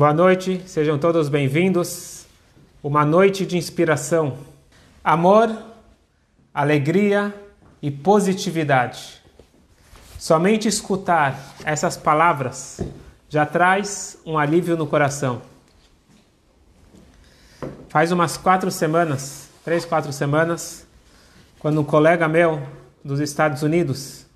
[0.00, 2.26] Boa noite, sejam todos bem-vindos.
[2.82, 4.38] Uma noite de inspiração,
[5.04, 5.54] amor,
[6.54, 7.34] alegria
[7.82, 9.20] e positividade.
[10.18, 12.80] Somente escutar essas palavras
[13.28, 15.42] já traz um alívio no coração.
[17.90, 20.86] Faz umas quatro semanas, três, quatro semanas,
[21.58, 22.62] quando um colega meu
[23.04, 24.26] dos Estados Unidos,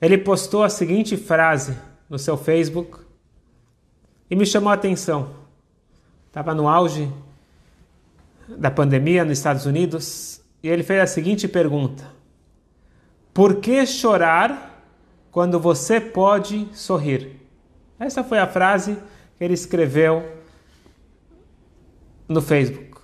[0.00, 1.76] ele postou a seguinte frase
[2.08, 3.00] no seu Facebook
[4.30, 5.34] e me chamou a atenção.
[6.28, 7.12] Estava no auge
[8.48, 12.02] da pandemia nos Estados Unidos e ele fez a seguinte pergunta:
[13.34, 14.82] Por que chorar
[15.30, 17.36] quando você pode sorrir?
[18.00, 18.96] Essa foi a frase
[19.36, 20.40] que ele escreveu
[22.28, 23.00] no Facebook.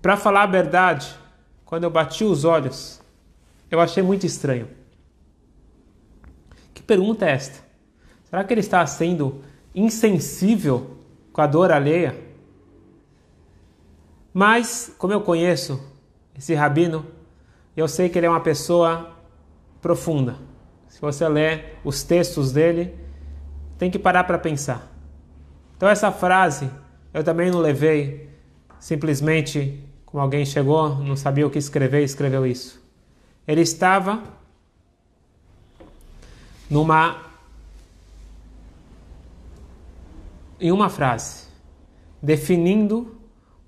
[0.00, 1.14] Para falar a verdade,
[1.64, 3.00] quando eu bati os olhos,
[3.70, 4.68] eu achei muito estranho.
[6.72, 7.64] Que pergunta é esta?
[8.24, 9.42] Será que ele está sendo
[9.74, 10.98] insensível
[11.34, 12.16] com a dor alheia.
[14.32, 15.92] Mas, como eu conheço
[16.36, 17.04] esse rabino,
[17.76, 19.16] eu sei que ele é uma pessoa
[19.82, 20.36] profunda.
[20.88, 22.96] Se você ler os textos dele,
[23.76, 24.88] tem que parar para pensar.
[25.76, 26.70] Então, essa frase
[27.14, 28.28] eu também não levei
[28.80, 32.82] simplesmente como alguém chegou, não sabia o que escrever e escreveu isso.
[33.46, 34.22] Ele estava
[36.68, 37.22] numa
[40.60, 41.46] em uma frase,
[42.22, 43.16] definindo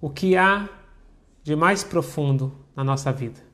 [0.00, 0.68] o que há
[1.42, 3.45] de mais profundo na nossa vida.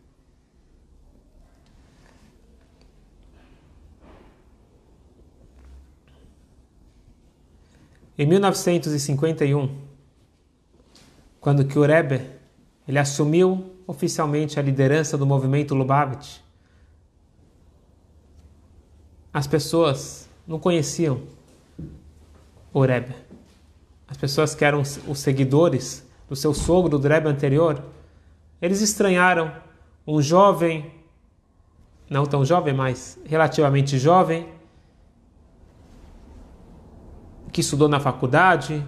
[8.23, 9.69] Em 1951,
[11.41, 12.21] quando que o Rebbe
[12.87, 16.39] ele assumiu oficialmente a liderança do movimento Lubavitch,
[19.35, 21.23] as pessoas não conheciam
[22.73, 23.13] o Rebbe
[24.07, 27.83] as pessoas que eram os seguidores do seu sogro, do Rebbe anterior,
[28.61, 29.51] eles estranharam
[30.07, 30.93] um jovem,
[32.09, 34.47] não tão jovem, mas relativamente jovem,
[37.53, 38.85] que estudou na faculdade,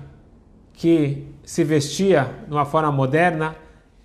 [0.72, 3.54] que se vestia de uma forma moderna.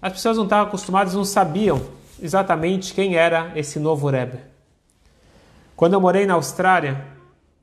[0.01, 1.81] As pessoas não estavam acostumadas, não sabiam
[2.21, 4.39] exatamente quem era esse novo Rebbe.
[5.75, 7.05] Quando eu morei na Austrália,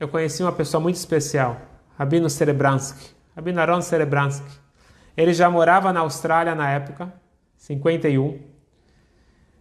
[0.00, 1.60] eu conheci uma pessoa muito especial,
[1.98, 3.14] Rabino Serebransky.
[3.36, 4.50] Rabinaron Serebransky.
[5.14, 7.12] Ele já morava na Austrália na época,
[7.58, 8.40] 51.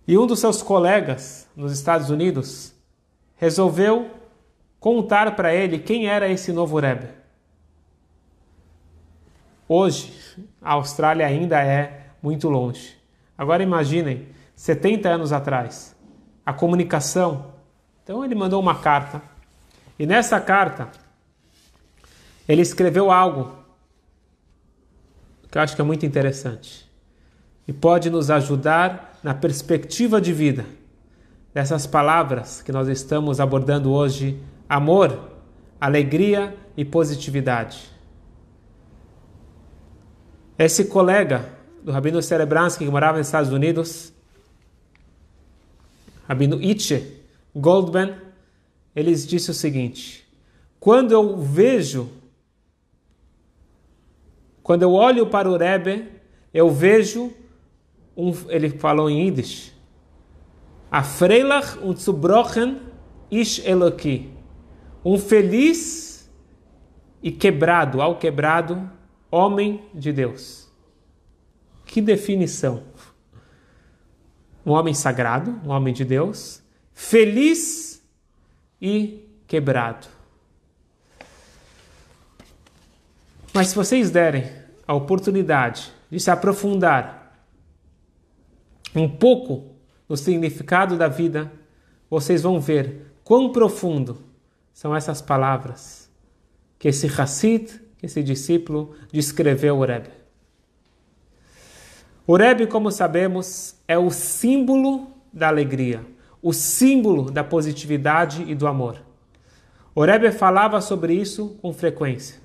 [0.07, 2.73] E um dos seus colegas nos Estados Unidos
[3.35, 4.09] resolveu
[4.79, 7.24] contar para ele quem era esse novo Rebbe.
[9.67, 10.13] Hoje,
[10.61, 12.95] a Austrália ainda é muito longe.
[13.37, 15.95] Agora imaginem, 70 anos atrás,
[16.45, 17.53] a comunicação.
[18.03, 19.21] Então ele mandou uma carta.
[19.97, 20.89] E nessa carta,
[22.47, 23.57] ele escreveu algo
[25.49, 26.89] que eu acho que é muito interessante
[27.67, 30.65] e pode nos ajudar na perspectiva de vida
[31.53, 34.39] dessas palavras que nós estamos abordando hoje:
[34.69, 35.31] amor,
[35.79, 37.94] alegria e positividade.
[40.57, 41.49] Esse colega
[41.83, 44.13] do Rabino Serebransky, que morava nos Estados Unidos,
[46.27, 47.21] Rabino Itche
[47.55, 48.15] Goldman,
[48.95, 50.25] eles disse o seguinte:
[50.79, 52.09] quando eu vejo
[54.65, 56.09] quando eu olho para o Rebbe,
[56.51, 57.31] eu vejo,
[58.17, 59.71] um, ele falou em Yiddish,
[60.89, 62.81] a Freilach und Zubrochen
[63.29, 64.27] Ish Eloki,
[65.05, 66.27] um feliz
[67.21, 68.89] e quebrado, ao quebrado,
[69.29, 70.69] homem de Deus.
[71.85, 72.83] Que definição!
[74.65, 78.03] Um homem sagrado, um homem de Deus, feliz
[78.81, 80.07] e quebrado.
[83.53, 84.51] Mas se vocês derem
[84.87, 87.39] a oportunidade de se aprofundar
[88.95, 89.75] um pouco
[90.07, 91.51] no significado da vida,
[92.09, 94.23] vocês vão ver quão profundo
[94.73, 96.09] são essas palavras
[96.77, 100.09] que esse Hassid, esse discípulo, descreveu o Rebbe.
[102.27, 106.05] O Rebbe, como sabemos, é o símbolo da alegria,
[106.41, 109.01] o símbolo da positividade e do amor.
[109.93, 112.39] O Rebbe falava sobre isso com frequência.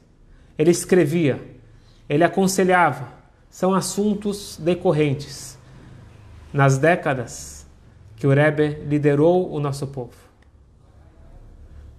[0.59, 1.41] Ele escrevia,
[2.09, 3.09] ele aconselhava.
[3.49, 5.59] São assuntos decorrentes
[6.53, 7.67] nas décadas
[8.17, 10.15] que o Rebbe liderou o nosso povo.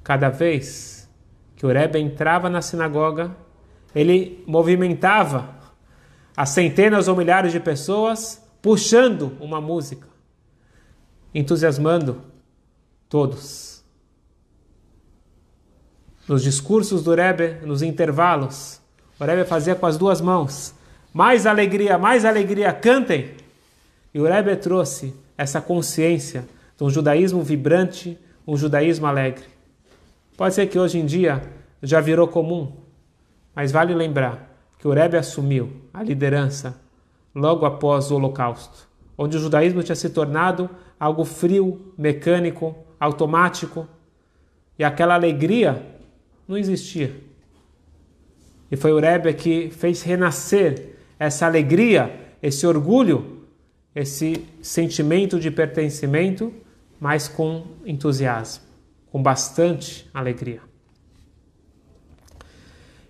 [0.04, 1.01] Cada vez
[1.62, 3.38] que o Rebbe entrava na sinagoga,
[3.94, 5.48] ele movimentava
[6.36, 10.08] a centenas ou milhares de pessoas puxando uma música,
[11.36, 12.20] entusiasmando
[13.08, 13.84] todos.
[16.28, 18.82] Nos discursos do Rebbe, nos intervalos,
[19.20, 20.74] o Rebbe fazia com as duas mãos:
[21.14, 23.36] mais alegria, mais alegria, cantem!
[24.12, 26.44] E o Rebbe trouxe essa consciência
[26.76, 28.18] de um judaísmo vibrante,
[28.48, 29.51] um judaísmo alegre.
[30.38, 31.42] Pode ser que hoje em dia
[31.82, 32.72] já virou comum,
[33.56, 36.80] mas vale lembrar que o Rebbe assumiu a liderança
[37.34, 38.88] logo após o Holocausto,
[39.18, 40.70] onde o judaísmo tinha se tornado
[41.00, 43.88] algo frio, mecânico, automático,
[44.78, 45.86] e aquela alegria
[46.48, 47.16] não existia.
[48.72, 53.42] E foi o Rebbe que fez renascer essa alegria, esse orgulho,
[53.94, 56.54] esse sentimento de pertencimento,
[57.00, 58.64] mas com entusiasmo,
[59.12, 60.62] com bastante alegria.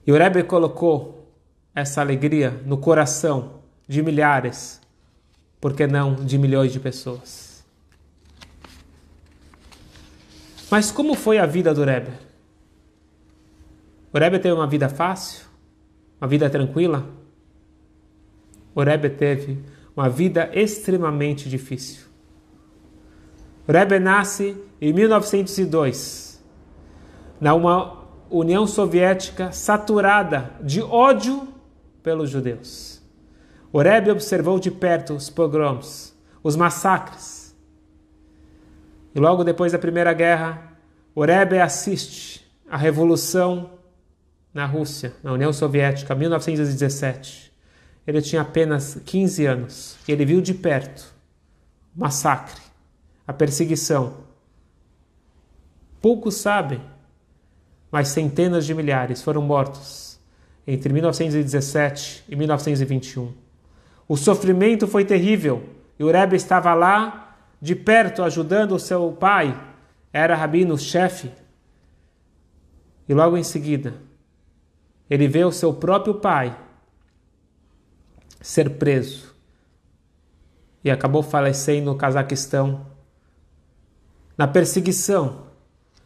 [0.05, 1.31] E o Rebbe colocou
[1.75, 4.81] essa alegria no coração de milhares,
[5.59, 7.63] por que não de milhões de pessoas.
[10.71, 12.11] Mas como foi a vida do Rebbe?
[14.11, 15.45] O Rebbe teve uma vida fácil?
[16.19, 17.07] Uma vida tranquila?
[18.73, 19.63] O Rebbe teve
[19.95, 22.10] uma vida extremamente difícil.
[23.71, 26.43] Rebbe nasce em 1902,
[27.39, 31.47] na uma União Soviética saturada de ódio
[32.01, 33.01] pelos judeus.
[33.71, 36.13] O Rebbe observou de perto os pogroms,
[36.43, 37.55] os massacres.
[39.13, 40.75] E logo depois da Primeira Guerra,
[41.13, 43.71] o Rebbe assiste à Revolução
[44.53, 47.51] na Rússia, na União Soviética, 1917.
[48.05, 51.13] Ele tinha apenas 15 anos e ele viu de perto
[51.95, 52.70] o massacre,
[53.31, 54.13] a perseguição.
[56.01, 56.81] Poucos sabem,
[57.89, 60.19] mas centenas de milhares foram mortos
[60.67, 63.33] entre 1917 e 1921.
[64.05, 65.63] O sofrimento foi terrível
[65.97, 69.57] e o Rebbe estava lá de perto ajudando o seu pai,
[70.11, 71.31] era rabino-chefe.
[73.07, 73.93] E logo em seguida,
[75.09, 76.57] ele vê o seu próprio pai
[78.41, 79.33] ser preso
[80.83, 82.90] e acabou falecendo no Cazaquistão
[84.41, 85.43] na perseguição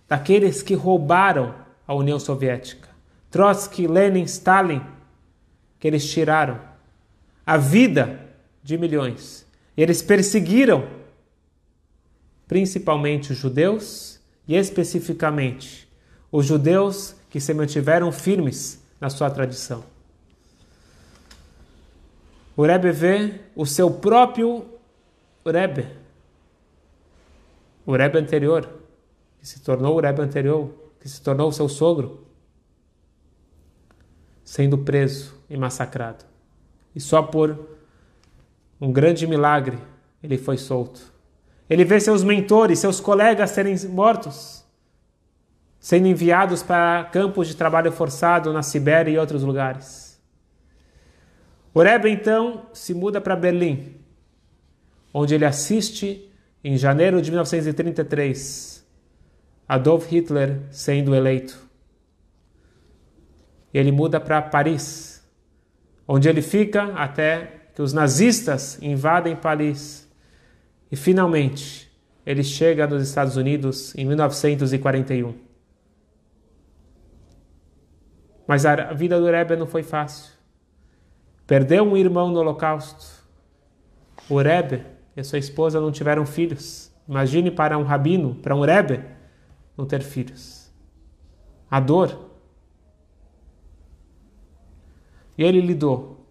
[0.10, 1.56] daqueles que roubaram
[1.88, 2.90] a União Soviética.
[3.32, 4.82] Trotsky, Lenin, Stalin,
[5.80, 6.60] que eles tiraram
[7.46, 8.20] a vida
[8.62, 9.48] de milhões.
[9.78, 10.86] E eles perseguiram
[12.46, 15.88] principalmente os judeus e especificamente
[16.30, 19.82] os judeus que se mantiveram firmes na sua tradição.
[22.58, 24.66] O Rebbe vê o seu próprio
[25.46, 25.88] Rebbe,
[27.86, 28.68] o Rebbe anterior,
[29.40, 32.26] que se tornou o Rebbe anterior, que se tornou seu sogro,
[34.44, 36.26] sendo preso e massacrado.
[36.96, 37.78] E só por
[38.80, 39.78] um grande milagre
[40.24, 41.14] ele foi solto.
[41.70, 44.66] Ele vê seus mentores, seus colegas serem mortos,
[45.80, 50.20] sendo enviados para campos de trabalho forçado na Sibéria e outros lugares.
[51.74, 53.96] O Rebbe então se muda para Berlim,
[55.14, 56.32] onde ele assiste
[56.66, 58.86] em janeiro de 1933
[59.68, 61.66] Adolf Hitler sendo eleito
[63.78, 65.22] ele muda para Paris,
[66.08, 70.10] onde ele fica até que os nazistas invadem Paris.
[70.90, 71.92] E finalmente
[72.26, 75.36] ele chega nos Estados Unidos em 1941.
[78.48, 80.32] Mas a vida do Rebbe não foi fácil.
[81.46, 83.26] Perdeu um irmão no Holocausto.
[84.30, 86.92] O Rebbe e a sua esposa não tiveram filhos.
[87.08, 89.04] Imagine para um rabino, para um Rebbe,
[89.78, 90.72] não ter filhos.
[91.70, 92.26] A dor
[95.38, 96.26] e ele lidou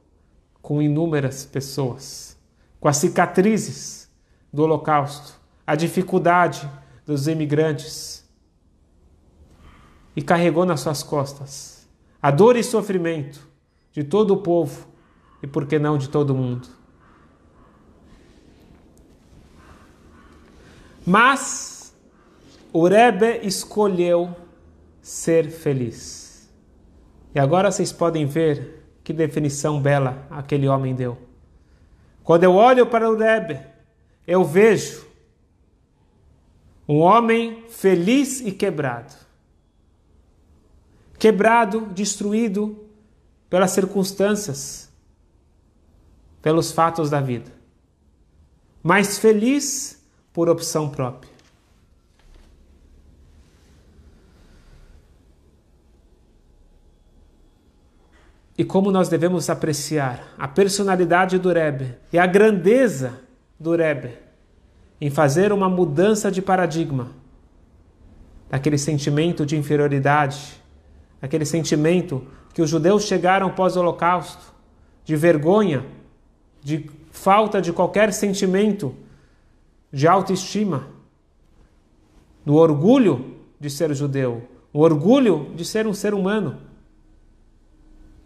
[0.63, 2.39] com inúmeras pessoas,
[2.81, 4.11] com as cicatrizes
[4.53, 6.69] do Holocausto, a dificuldade
[7.05, 8.25] dos imigrantes,
[10.17, 11.89] e carregou nas suas costas
[12.23, 13.47] a dor e sofrimento
[13.93, 14.89] de todo o povo
[15.43, 16.67] e, por que não, de todo o mundo.
[21.07, 21.95] Mas
[22.73, 24.35] o Rebbe escolheu
[25.03, 26.51] ser feliz.
[27.35, 31.19] E agora vocês podem ver que definição bela aquele homem deu.
[32.23, 33.61] Quando eu olho para o Rebbe,
[34.27, 35.07] eu vejo
[36.89, 39.15] um homem feliz e quebrado.
[41.19, 42.87] Quebrado, destruído
[43.51, 44.91] pelas circunstâncias,
[46.41, 47.53] pelos fatos da vida.
[48.83, 50.04] Mas feliz
[50.35, 51.35] por opção própria.
[58.57, 63.21] e como nós devemos apreciar a personalidade do Rebbe e a grandeza
[63.59, 64.13] do Rebbe
[65.01, 67.11] em fazer uma mudança de paradigma
[68.49, 70.63] daquele sentimento de inferioridade,
[71.21, 74.55] aquele sentimento que os judeus chegaram pós-Holocausto,
[75.05, 75.85] de vergonha,
[76.63, 78.95] de falta de qualquer sentimento
[79.95, 80.89] de autoestima,
[82.45, 86.59] do orgulho de ser judeu, o orgulho de ser um ser humano.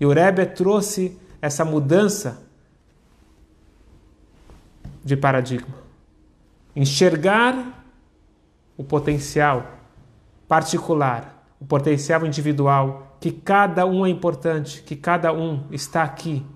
[0.00, 2.42] E o Rebbe trouxe essa mudança
[5.04, 5.74] de paradigma.
[6.74, 7.84] Enxergar
[8.74, 9.66] o potencial
[10.48, 16.46] particular, o potencial individual, que cada um é importante, que cada um está aqui,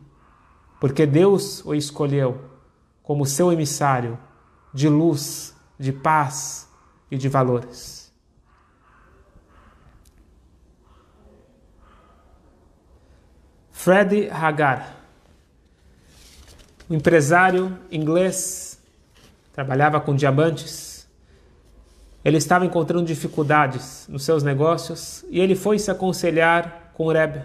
[0.81, 2.41] porque Deus o escolheu
[3.03, 4.19] como seu emissário
[4.73, 6.69] de luz, de paz
[7.11, 8.13] e de valores.
[13.71, 14.97] Freddy Hagar,
[16.89, 18.81] empresário inglês,
[19.53, 21.09] trabalhava com diamantes.
[22.25, 27.43] Ele estava encontrando dificuldades nos seus negócios e ele foi se aconselhar com o Rebbe.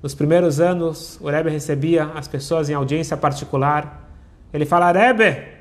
[0.00, 4.08] Nos primeiros anos, o Rebbe recebia as pessoas em audiência particular.
[4.52, 5.53] Ele fala: Rebbe,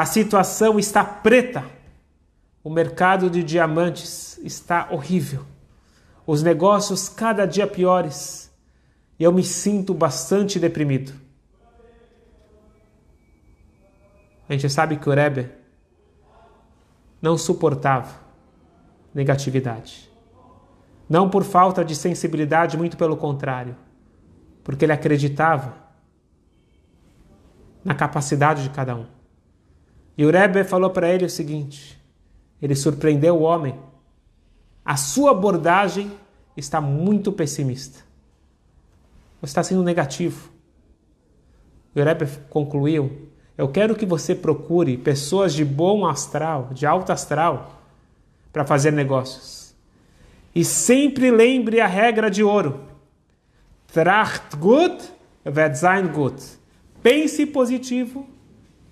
[0.00, 1.64] a situação está preta.
[2.62, 5.44] O mercado de diamantes está horrível
[6.26, 8.50] os negócios cada dia piores
[9.18, 11.12] e eu me sinto bastante deprimido.
[14.48, 15.50] A gente sabe que o Rebbe
[17.20, 18.14] não suportava
[19.12, 20.08] negatividade.
[21.08, 23.76] Não por falta de sensibilidade, muito pelo contrário,
[24.62, 25.74] porque ele acreditava
[27.84, 29.19] na capacidade de cada um.
[30.20, 31.98] E o Rebbe falou para ele o seguinte:
[32.60, 33.74] ele surpreendeu o homem
[34.90, 36.10] a sua abordagem
[36.56, 38.00] está muito pessimista.
[39.40, 40.50] Você está sendo negativo.
[41.94, 47.80] O Rebbe concluiu: Eu quero que você procure pessoas de bom astral, de alto astral,
[48.52, 49.76] para fazer negócios.
[50.52, 52.80] E sempre lembre a regra de ouro:
[53.92, 55.00] Tracht gut,
[55.44, 56.42] wird sein gut.
[57.00, 58.26] Pense positivo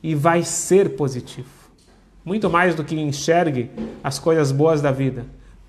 [0.02, 1.48] e vai ser positivo.
[2.24, 3.70] Muito mais do que enxergue
[4.02, 5.26] as coisas boas da vida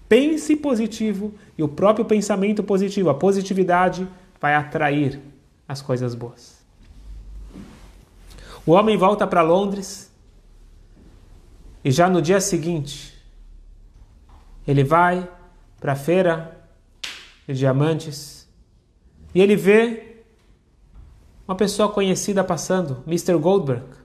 [0.10, 4.08] Pense positivo e o próprio pensamento positivo, a positividade,
[4.42, 5.22] vai atrair
[5.68, 6.58] as coisas boas.
[8.66, 10.12] O homem volta para Londres
[11.86, 13.14] e já no dia seguinte
[14.68, 15.30] ele vai
[15.80, 16.60] para a feira
[17.48, 18.48] de diamantes
[19.34, 20.24] e ele vê
[21.48, 23.38] uma pessoa conhecida passando, Mr.
[23.38, 23.99] Goldberg.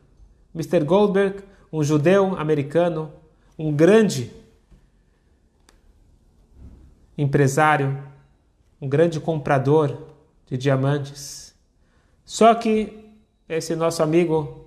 [0.54, 0.84] Mr.
[0.84, 1.42] Goldberg,
[1.72, 3.10] um judeu americano,
[3.58, 4.30] um grande
[7.18, 7.98] empresário,
[8.80, 9.96] um grande comprador
[10.46, 11.54] de diamantes.
[12.24, 13.10] Só que
[13.48, 14.66] esse nosso amigo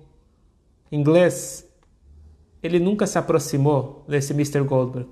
[0.90, 1.66] inglês,
[2.62, 4.62] ele nunca se aproximou desse Mr.
[4.62, 5.08] Goldberg,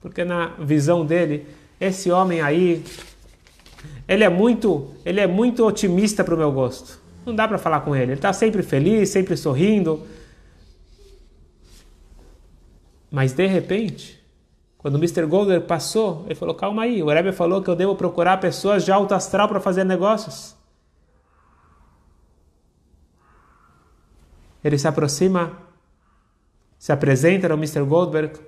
[0.00, 1.46] porque na visão dele,
[1.80, 2.84] esse homem aí,
[4.08, 7.05] ele é muito, ele é muito otimista para o meu gosto.
[7.26, 8.12] Não dá para falar com ele.
[8.12, 10.06] Ele está sempre feliz, sempre sorrindo.
[13.10, 14.24] Mas de repente,
[14.78, 15.26] quando o Mr.
[15.26, 18.92] Golder passou, ele falou: calma aí, o Rebbe falou que eu devo procurar pessoas de
[18.92, 20.54] alto astral para fazer negócios.
[24.62, 25.58] Ele se aproxima,
[26.78, 27.82] se apresenta ao Mr.
[27.82, 28.38] Goldberg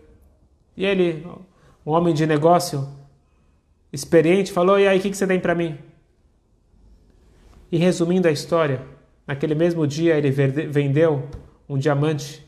[0.76, 1.26] e ele,
[1.84, 2.88] um homem de negócio
[3.92, 5.87] experiente, falou: E aí, o que, que você tem para mim?
[7.70, 8.82] E resumindo a história,
[9.26, 11.28] naquele mesmo dia ele vendeu
[11.68, 12.46] um diamante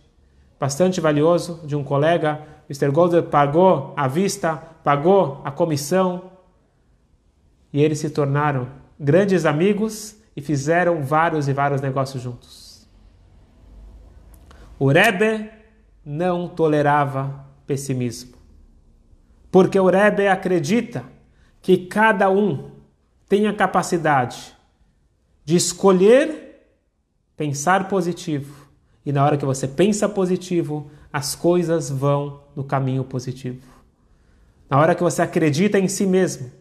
[0.58, 2.88] bastante valioso de um colega Mr.
[2.92, 6.30] Golder pagou a vista, pagou a comissão
[7.72, 12.88] e eles se tornaram grandes amigos e fizeram vários e vários negócios juntos.
[14.78, 15.50] O Rebbe
[16.04, 18.36] não tolerava pessimismo,
[19.50, 21.02] porque o Rebbe acredita
[21.60, 22.70] que cada um
[23.28, 24.56] tem a capacidade
[25.44, 26.50] de escolher
[27.36, 28.68] pensar positivo.
[29.04, 33.66] E na hora que você pensa positivo, as coisas vão no caminho positivo.
[34.68, 36.52] Na hora que você acredita em si mesmo,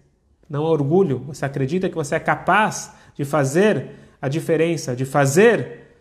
[0.50, 5.96] não é orgulho, você acredita que você é capaz de fazer a diferença, de fazer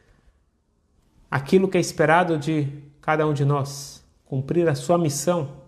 [1.30, 2.68] aquilo que é esperado de
[3.00, 5.58] cada um de nós, cumprir a sua missão.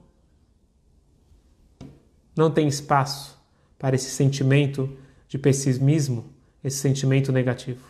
[2.36, 3.38] Não tem espaço
[3.78, 4.96] para esse sentimento
[5.28, 6.24] de pessimismo,
[6.62, 7.84] esse sentimento negativo.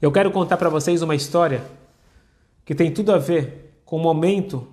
[0.00, 1.62] Eu quero contar para vocês uma história
[2.64, 4.66] que tem tudo a ver com o momento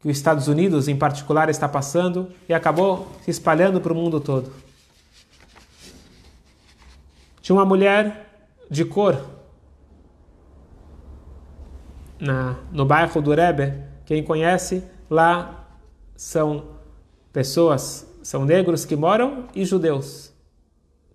[0.00, 4.18] que os Estados Unidos, em particular, está passando e acabou se espalhando para o mundo
[4.20, 4.52] todo.
[7.40, 9.24] Tinha uma mulher de cor
[12.18, 13.82] na, no bairro do Rebbe.
[14.04, 15.68] Quem conhece, lá
[16.16, 16.76] são
[17.32, 20.32] pessoas, são negros que moram e judeus.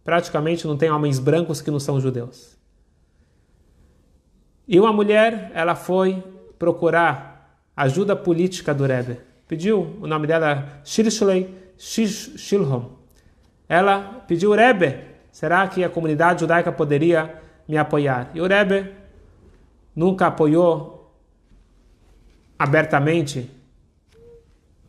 [0.03, 2.57] Praticamente não tem homens brancos que não são judeus.
[4.67, 6.23] E uma mulher, ela foi
[6.57, 9.19] procurar ajuda política do Rebbe.
[9.47, 12.89] Pediu, o nome dela Shirshley Shilhom.
[13.67, 14.99] Ela pediu, Rebbe,
[15.31, 18.31] será que a comunidade judaica poderia me apoiar?
[18.33, 18.91] E o Rebbe
[19.95, 21.13] nunca apoiou
[22.57, 23.51] abertamente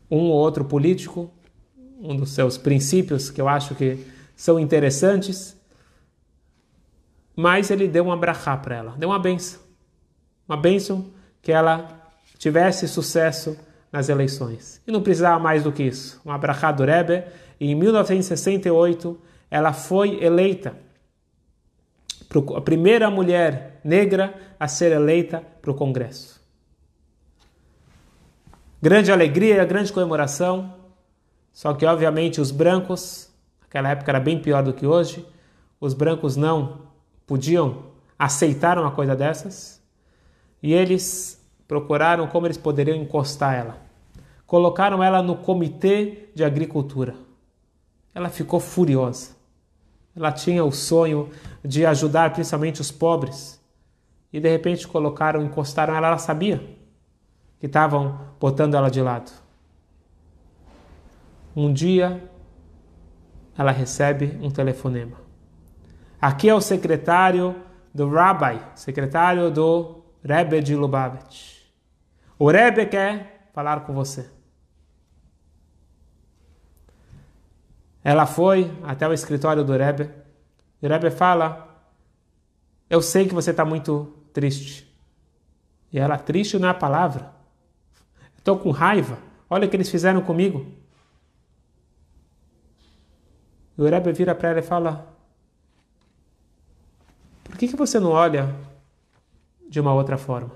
[0.09, 1.29] um ou outro político,
[1.99, 5.55] um dos seus princípios que eu acho que são interessantes,
[7.35, 9.59] mas ele deu uma brachá para ela, deu uma benção.
[10.47, 11.05] Uma benção
[11.41, 11.87] que ela
[12.37, 13.57] tivesse sucesso
[13.91, 14.81] nas eleições.
[14.87, 16.21] E não precisava mais do que isso.
[16.23, 17.23] Uma brachá do Rebbe,
[17.59, 20.75] e em 1968 ela foi eleita
[22.55, 26.41] a primeira mulher negra a ser eleita para o Congresso.
[28.81, 30.73] Grande alegria, grande comemoração,
[31.57, 35.25] só que obviamente os brancos, naquela época era bem pior do que hoje,
[35.81, 36.81] os brancos não
[37.25, 37.85] podiam
[38.17, 39.81] aceitar uma coisa dessas
[40.61, 43.77] e eles procuraram como eles poderiam encostar ela.
[44.45, 47.15] Colocaram ela no comitê de agricultura.
[48.13, 49.31] Ela ficou furiosa.
[50.15, 51.31] Ela tinha o sonho
[51.65, 53.59] de ajudar principalmente os pobres.
[54.31, 56.63] E de repente colocaram, encostaram ela, ela sabia
[57.59, 59.46] que estavam botando ela de lado.
[61.57, 62.23] Um dia
[63.57, 65.17] ela recebe um telefonema.
[66.21, 67.55] Aqui é o secretário
[67.91, 71.63] do Rabbi, secretário do Rebbe de Lubavitch.
[72.37, 74.29] O Rebbe quer falar com você.
[78.03, 80.11] Ela foi até o escritório do Rebbe.
[80.79, 81.75] O Rebbe fala:
[82.87, 84.95] Eu sei que você está muito triste.
[85.91, 87.31] E ela, triste não é a palavra.
[88.37, 89.17] Estou com raiva.
[89.49, 90.85] Olha o que eles fizeram comigo.
[93.77, 95.15] E o Rebbe vira para ela e fala:
[97.43, 98.55] Por que, que você não olha
[99.69, 100.51] de uma outra forma?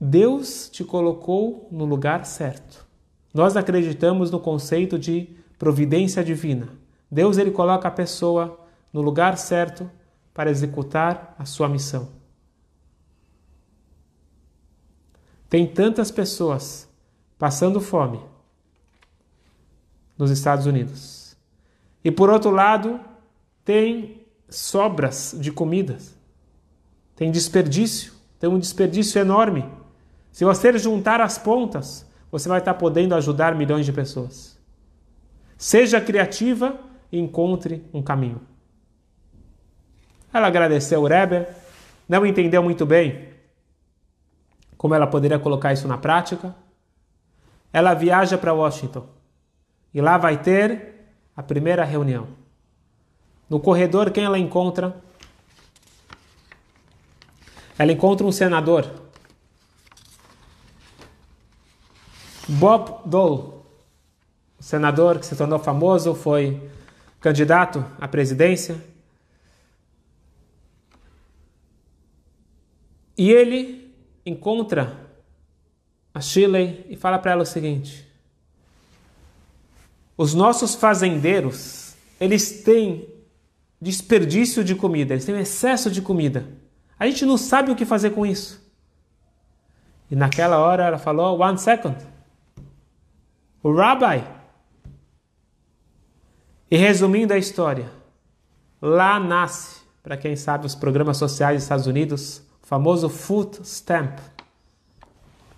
[0.00, 2.86] Deus te colocou no lugar certo.
[3.32, 6.68] Nós acreditamos no conceito de providência divina.
[7.10, 9.90] Deus ele coloca a pessoa no lugar certo
[10.32, 12.08] para executar a sua missão.
[15.48, 16.88] Tem tantas pessoas
[17.38, 18.20] passando fome
[20.18, 21.36] nos Estados Unidos.
[22.04, 23.00] E por outro lado,
[23.64, 26.16] tem sobras de comidas.
[27.14, 29.64] Tem desperdício, tem um desperdício enorme.
[30.32, 34.58] Se você juntar as pontas, você vai estar podendo ajudar milhões de pessoas.
[35.56, 36.78] Seja criativa
[37.10, 38.40] e encontre um caminho.
[40.32, 41.46] Ela agradeceu o Rebbe,
[42.08, 43.28] não entendeu muito bem
[44.76, 46.54] como ela poderia colocar isso na prática.
[47.72, 49.17] Ela viaja para Washington
[49.92, 50.94] e lá vai ter
[51.36, 52.28] a primeira reunião.
[53.48, 55.02] No corredor, quem ela encontra?
[57.78, 58.90] Ela encontra um senador,
[62.48, 63.60] Bob Dole,
[64.58, 66.70] senador que se tornou famoso, foi
[67.20, 68.82] candidato à presidência.
[73.18, 74.96] E ele encontra
[76.14, 78.07] a Shirley e fala para ela o seguinte:
[80.18, 83.08] os nossos fazendeiros, eles têm
[83.80, 86.44] desperdício de comida, eles têm excesso de comida.
[86.98, 88.60] A gente não sabe o que fazer com isso.
[90.10, 91.96] E naquela hora ela falou: one second.
[93.62, 94.24] O rabbi.
[96.68, 97.90] E resumindo a história,
[98.82, 104.18] lá nasce, para quem sabe, os programas sociais dos Estados Unidos, o famoso food stamp.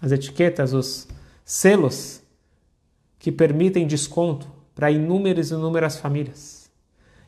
[0.02, 1.08] As etiquetas, os
[1.44, 2.19] selos
[3.20, 6.68] que permitem desconto para inúmeras e inúmeras famílias.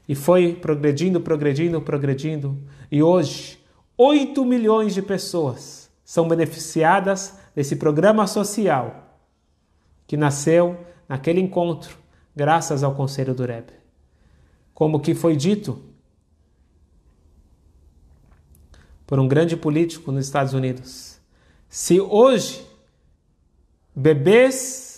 [0.09, 2.59] E foi progredindo, progredindo, progredindo.
[2.91, 3.61] E hoje,
[3.97, 9.21] 8 milhões de pessoas são beneficiadas desse programa social
[10.07, 10.79] que nasceu
[11.09, 11.97] naquele encontro,
[12.35, 13.75] graças ao conselho do Rebbe.
[14.75, 15.79] Como que foi dito
[19.07, 21.21] por um grande político nos Estados Unidos.
[21.69, 22.67] Se hoje
[23.95, 24.92] bebês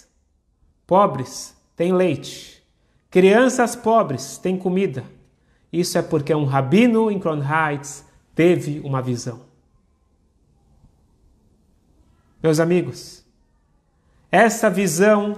[0.86, 2.62] pobres têm leite,
[3.10, 5.04] crianças pobres têm comida,
[5.72, 9.40] isso é porque um rabino em Crown Heights teve uma visão.
[12.42, 13.24] Meus amigos,
[14.30, 15.36] essa visão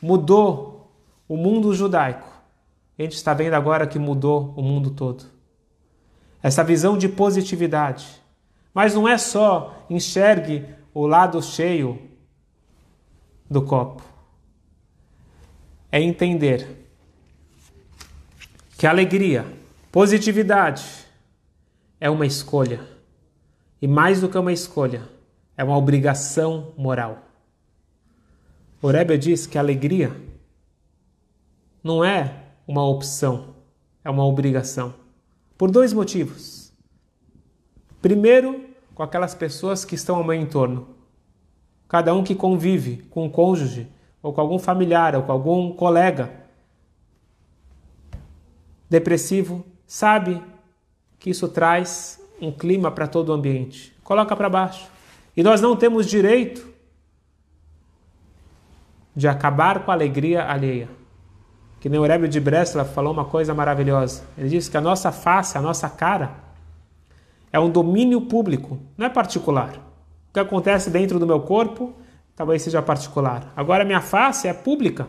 [0.00, 0.90] mudou
[1.28, 2.26] o mundo judaico.
[2.98, 5.24] A gente está vendo agora que mudou o mundo todo.
[6.42, 8.06] Essa visão de positividade.
[8.74, 12.00] Mas não é só enxergue o lado cheio
[13.48, 14.02] do copo.
[15.90, 16.86] É entender
[18.78, 19.44] que alegria,
[19.90, 20.84] positividade
[22.00, 22.80] é uma escolha.
[23.82, 25.08] E mais do que uma escolha,
[25.56, 27.18] é uma obrigação moral.
[28.80, 30.14] O Rebbe diz que alegria
[31.82, 33.54] não é uma opção,
[34.04, 34.94] é uma obrigação.
[35.58, 36.72] Por dois motivos.
[38.00, 40.88] Primeiro, com aquelas pessoas que estão ao meu entorno.
[41.88, 43.88] Cada um que convive com um cônjuge,
[44.22, 46.30] ou com algum familiar, ou com algum colega
[48.88, 50.42] depressivo, sabe
[51.18, 53.94] que isso traz um clima para todo o ambiente.
[54.02, 54.88] Coloca para baixo.
[55.36, 56.68] E nós não temos direito
[59.14, 60.88] de acabar com a alegria alheia.
[61.78, 64.24] Que nem o Rebbe de Bresla falou uma coisa maravilhosa.
[64.36, 66.34] Ele disse que a nossa face, a nossa cara,
[67.52, 69.74] é um domínio público, não é particular.
[70.30, 71.92] O que acontece dentro do meu corpo
[72.40, 73.52] talvez seja particular.
[73.54, 75.06] Agora, minha face é pública.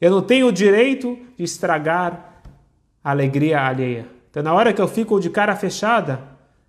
[0.00, 2.40] Eu não tenho o direito de estragar
[3.02, 4.06] a alegria alheia.
[4.30, 6.22] Então, na hora que eu fico de cara fechada,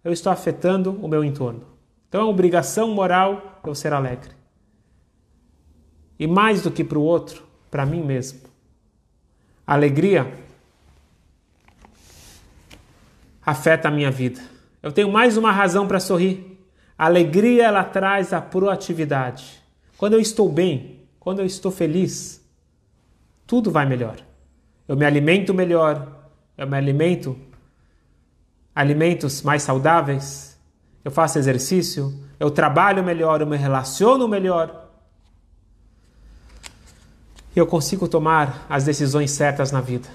[0.04, 1.62] eu estou afetando o meu entorno.
[2.10, 4.32] Então, é obrigação moral eu ser alegre.
[6.18, 8.40] E mais do que para o outro, para mim mesmo.
[9.68, 10.40] Alegria
[13.46, 14.42] afeta a minha vida.
[14.82, 16.55] Eu tenho mais uma razão para sorrir.
[16.98, 19.62] A alegria ela traz a proatividade.
[19.98, 22.44] Quando eu estou bem, quando eu estou feliz,
[23.46, 24.18] tudo vai melhor.
[24.88, 27.38] Eu me alimento melhor, eu me alimento
[28.76, 30.60] alimentos mais saudáveis,
[31.04, 34.90] eu faço exercício, eu trabalho melhor, eu me relaciono melhor.
[37.56, 40.10] E eu consigo tomar as decisões certas na vida.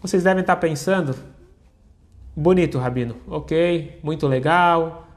[0.00, 1.16] Vocês devem estar pensando,
[2.36, 5.08] bonito, Rabino, ok, muito legal,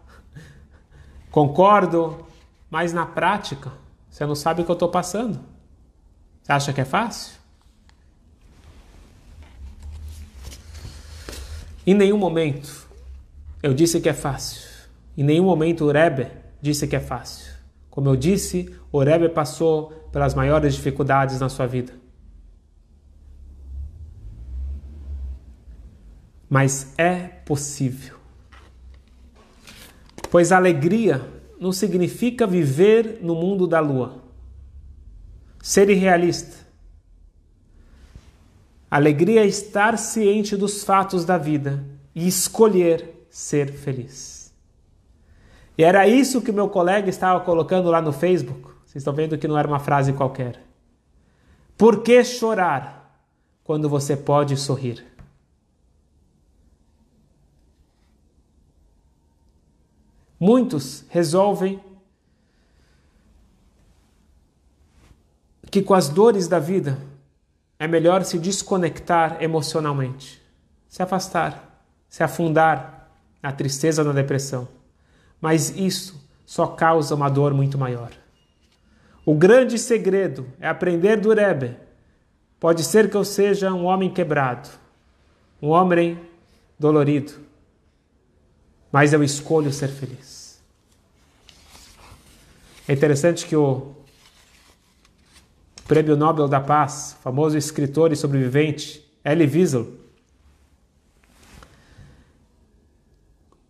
[1.29, 2.25] concordo,
[2.69, 3.71] mas na prática,
[4.09, 5.39] você não sabe o que eu estou passando.
[6.41, 7.37] Você acha que é fácil?
[11.85, 12.87] Em nenhum momento
[13.61, 14.61] eu disse que é fácil.
[15.17, 16.27] Em nenhum momento o Rebbe
[16.61, 17.51] disse que é fácil.
[17.89, 21.93] Como eu disse, o Rebbe passou pelas maiores dificuldades na sua vida.
[26.49, 28.17] Mas é possível.
[30.31, 31.25] Pois alegria
[31.59, 34.23] não significa viver no mundo da lua.
[35.61, 36.59] Ser irrealista
[38.89, 41.85] Alegria é estar ciente dos fatos da vida
[42.15, 44.51] e escolher ser feliz.
[45.77, 48.71] E era isso que meu colega estava colocando lá no Facebook.
[48.83, 50.59] Vocês estão vendo que não era uma frase qualquer.
[51.77, 53.23] Por que chorar
[53.63, 55.05] quando você pode sorrir?
[60.39, 61.81] Muitos resolvem
[65.69, 66.97] que com as dores da vida
[67.77, 70.41] é melhor se desconectar emocionalmente,
[70.87, 73.09] se afastar, se afundar
[73.41, 74.67] na tristeza, na depressão.
[75.39, 78.11] Mas isso só causa uma dor muito maior.
[79.25, 81.77] O grande segredo é aprender do Rebbe.
[82.59, 84.69] Pode ser que eu seja um homem quebrado,
[85.61, 86.19] um homem
[86.77, 87.33] dolorido,
[88.91, 90.59] mas eu escolho ser feliz.
[92.87, 93.93] É interessante que o
[95.87, 99.87] Prêmio Nobel da Paz, famoso escritor e sobrevivente, Elie Wiesel,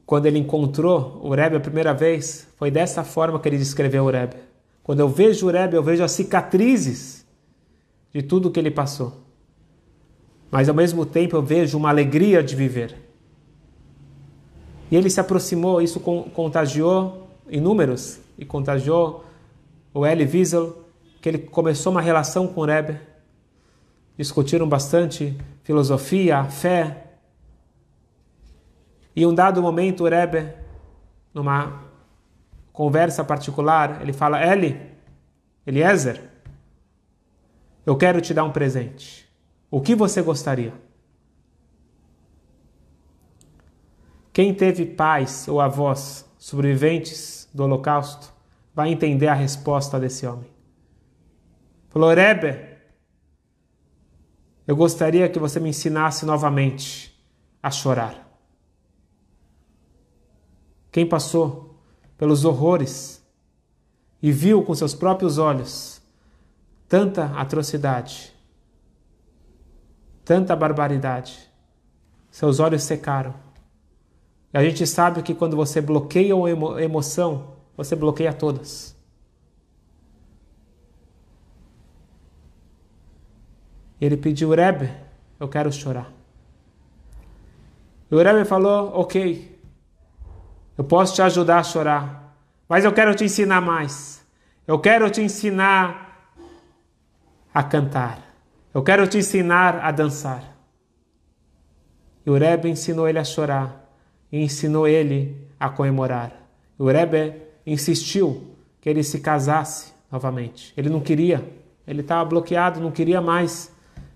[0.05, 4.09] quando ele encontrou o Rebbe a primeira vez, foi dessa forma que ele descreveu o
[4.09, 4.37] Rebbe.
[4.81, 7.25] Quando eu vejo o Rebbe, eu vejo as cicatrizes
[8.11, 9.23] de tudo que ele passou.
[10.49, 13.08] Mas ao mesmo tempo eu vejo uma alegria de viver.
[14.91, 19.25] E ele se aproximou, isso contagiou inúmeros, e contagiou
[19.93, 20.85] o Elie Wiesel,
[21.21, 22.99] que ele começou uma relação com o Rebbe,
[24.17, 27.05] discutiram bastante filosofia, fé.
[29.15, 30.53] E um dado momento o Rebbe,
[31.33, 31.83] numa
[32.71, 34.79] conversa particular, ele fala: Eli,
[35.67, 36.21] Eliezer,
[37.85, 39.29] eu quero te dar um presente.
[39.69, 40.73] O que você gostaria?
[44.39, 48.31] Quem teve pais ou avós sobreviventes do Holocausto
[48.73, 50.49] vai entender a resposta desse homem.
[51.89, 52.57] Falou, Rebbe,
[54.65, 57.21] eu gostaria que você me ensinasse novamente
[57.61, 58.31] a chorar.
[60.89, 61.77] Quem passou
[62.17, 63.21] pelos horrores
[64.21, 66.01] e viu com seus próprios olhos
[66.87, 68.33] tanta atrocidade,
[70.23, 71.51] tanta barbaridade.
[72.31, 73.48] Seus olhos secaram.
[74.51, 78.95] A gente sabe que quando você bloqueia uma emoção, você bloqueia todas.
[84.01, 84.91] Ele pediu, Rebbe,
[85.39, 86.11] eu quero chorar.
[88.09, 89.59] E o Rebbe falou, ok,
[90.77, 92.35] eu posso te ajudar a chorar,
[92.67, 94.25] mas eu quero te ensinar mais.
[94.65, 96.31] Eu quero te ensinar
[97.53, 98.19] a cantar.
[98.73, 100.57] Eu quero te ensinar a dançar.
[102.25, 103.88] E o Rebbe ensinou ele a chorar
[104.31, 106.47] e ensinou ele a comemorar.
[106.77, 107.33] O Rebbe
[107.65, 110.73] insistiu que ele se casasse novamente.
[110.77, 111.43] Ele não queria,
[111.85, 113.71] ele estava bloqueado, não queria mais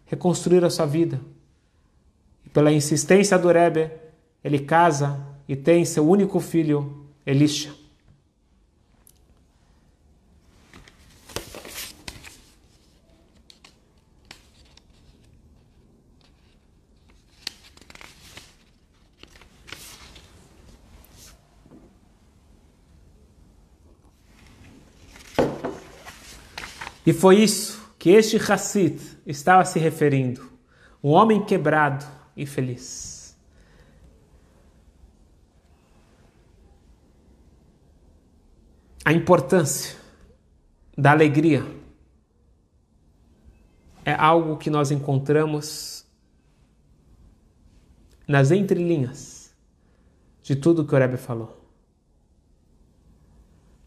[0.05, 1.19] reconstruir a sua vida.
[2.45, 3.91] E pela insistência do Rebbe,
[4.43, 7.82] ele casa e tem seu único filho, Elisha.
[27.05, 30.51] E foi isso que este Hassid estava se referindo.
[31.03, 33.37] Um homem quebrado e feliz.
[39.05, 39.97] A importância
[40.97, 41.65] da alegria
[44.05, 46.05] é algo que nós encontramos
[48.27, 49.53] nas entrelinhas
[50.41, 51.65] de tudo que o Rebbe falou.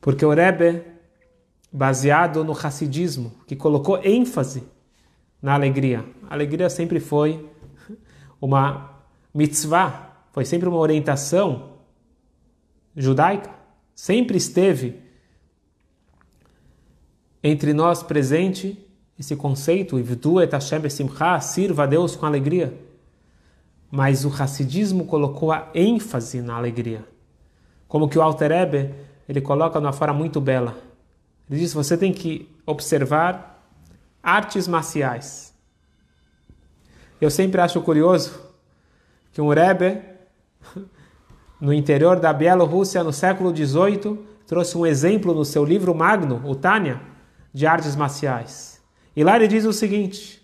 [0.01, 0.96] Porque o Rebbe
[1.73, 4.65] baseado no racidismo, que colocou ênfase
[5.41, 6.05] na alegria.
[6.29, 7.49] A alegria sempre foi
[8.41, 9.03] uma
[9.35, 11.75] mitzvah, foi sempre uma orientação
[12.97, 13.51] judaica,
[13.95, 15.03] sempre esteve
[17.43, 18.83] entre nós presente
[19.19, 22.77] esse conceito, et Hashem besimcha, sirva a Deus com alegria.
[23.91, 27.07] Mas o racidismo colocou a ênfase na alegria.
[27.87, 28.95] Como que o Alter Ebe,
[29.29, 30.77] ele coloca de uma forma muito bela.
[31.51, 33.63] Ele diz: você tem que observar
[34.23, 35.55] artes marciais.
[37.21, 38.39] Eu sempre acho curioso
[39.33, 40.03] que um Rebbe,
[41.61, 46.55] no interior da Bielorrússia, no século XVIII, trouxe um exemplo no seu livro magno, o
[46.55, 47.01] Tânia,
[47.53, 48.83] de artes marciais.
[49.15, 50.43] E lá ele diz o seguinte: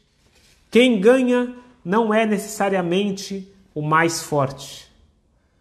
[0.70, 4.90] quem ganha não é necessariamente o mais forte.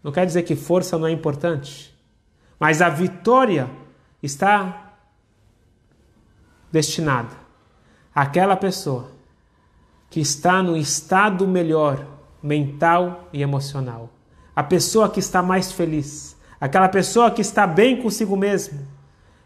[0.04, 1.94] Não quer dizer que força não é importante,
[2.60, 3.70] mas a vitória
[4.22, 4.91] está
[6.72, 7.36] destinada
[8.14, 9.10] àquela pessoa
[10.10, 12.06] que está no estado melhor
[12.44, 14.10] mental e emocional.
[14.56, 18.86] A pessoa que está mais feliz, aquela pessoa que está bem consigo mesmo.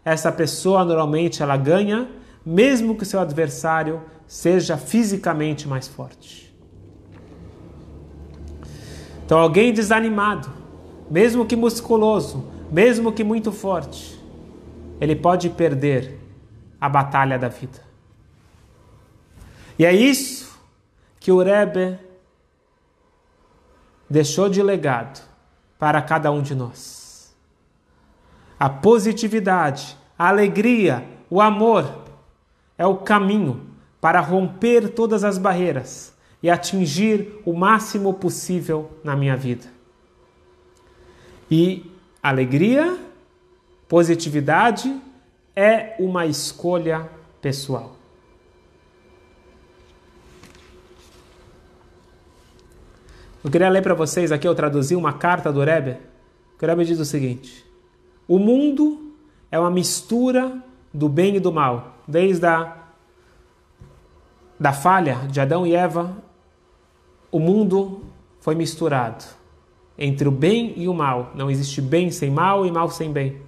[0.04, 2.08] Essa pessoa normalmente ela ganha,
[2.44, 6.46] mesmo que seu adversário seja fisicamente mais forte.
[9.24, 10.48] Então, alguém desanimado,
[11.10, 14.20] mesmo que musculoso, mesmo que muito forte,
[15.00, 16.25] ele pode perder
[16.80, 17.80] a batalha da vida.
[19.78, 20.58] E é isso
[21.18, 21.98] que o Rebbe
[24.08, 25.20] deixou de legado
[25.78, 27.36] para cada um de nós.
[28.58, 32.04] A positividade, a alegria, o amor
[32.78, 33.66] é o caminho
[34.00, 39.66] para romper todas as barreiras e atingir o máximo possível na minha vida.
[41.50, 41.90] E
[42.22, 42.98] alegria,
[43.88, 45.00] positividade
[45.56, 47.08] é uma escolha
[47.40, 47.96] pessoal.
[53.42, 55.96] Eu queria ler para vocês aqui, eu traduzi uma carta do Rebbe.
[56.60, 57.64] O Rebbe diz o seguinte:
[58.28, 59.14] O mundo
[59.50, 62.76] é uma mistura do bem e do mal, desde a
[64.58, 66.16] da falha de Adão e Eva,
[67.30, 68.04] o mundo
[68.40, 69.24] foi misturado
[69.98, 71.32] entre o bem e o mal.
[71.34, 73.45] Não existe bem sem mal e mal sem bem.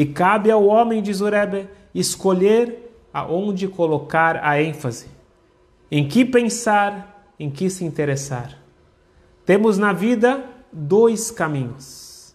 [0.00, 5.08] E cabe ao homem, diz Urebe, escolher aonde colocar a ênfase,
[5.90, 8.56] em que pensar, em que se interessar.
[9.44, 12.34] Temos na vida dois caminhos: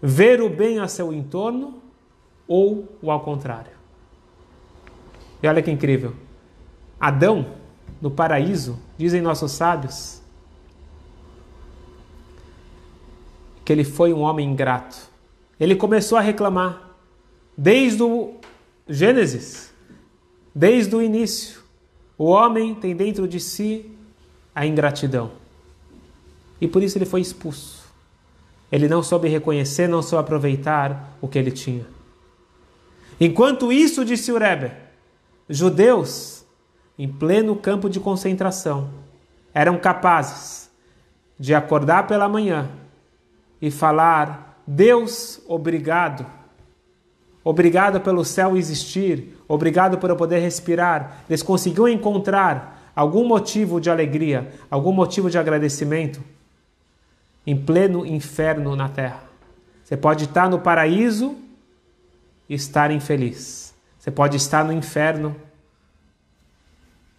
[0.00, 1.82] ver o bem a seu entorno
[2.48, 3.72] ou o ao contrário.
[5.42, 6.14] E olha que incrível.
[6.98, 7.56] Adão,
[8.00, 10.22] no paraíso, dizem nossos sábios,
[13.66, 15.12] que ele foi um homem ingrato
[15.58, 16.80] ele começou a reclamar.
[17.56, 18.34] Desde o
[18.88, 19.72] Gênesis,
[20.54, 21.60] desde o início,
[22.18, 23.90] o homem tem dentro de si
[24.54, 25.32] a ingratidão.
[26.60, 27.84] E por isso ele foi expulso.
[28.70, 31.86] Ele não soube reconhecer, não soube aproveitar o que ele tinha.
[33.20, 34.72] Enquanto isso, disse o Rebbe,
[35.48, 36.44] judeus,
[36.98, 38.90] em pleno campo de concentração,
[39.52, 40.70] eram capazes
[41.38, 42.70] de acordar pela manhã
[43.60, 46.26] e falar: Deus, obrigado.
[47.42, 51.24] Obrigado pelo céu existir, obrigado por eu poder respirar.
[51.28, 56.22] Eles conseguiam encontrar algum motivo de alegria, algum motivo de agradecimento
[57.46, 59.22] em pleno inferno na terra.
[59.84, 61.36] Você pode estar no paraíso
[62.48, 63.74] e estar infeliz.
[63.98, 65.36] Você pode estar no inferno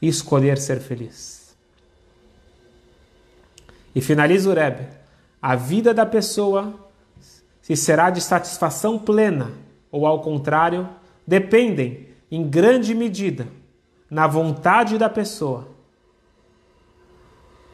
[0.01, 1.55] e escolher ser feliz.
[3.93, 4.87] E finaliza o Rebbe.
[5.41, 6.84] A vida da pessoa,
[7.65, 9.51] se será de satisfação plena
[9.91, 10.87] ou ao contrário,
[11.25, 13.47] dependem, em grande medida,
[14.07, 15.67] na vontade da pessoa.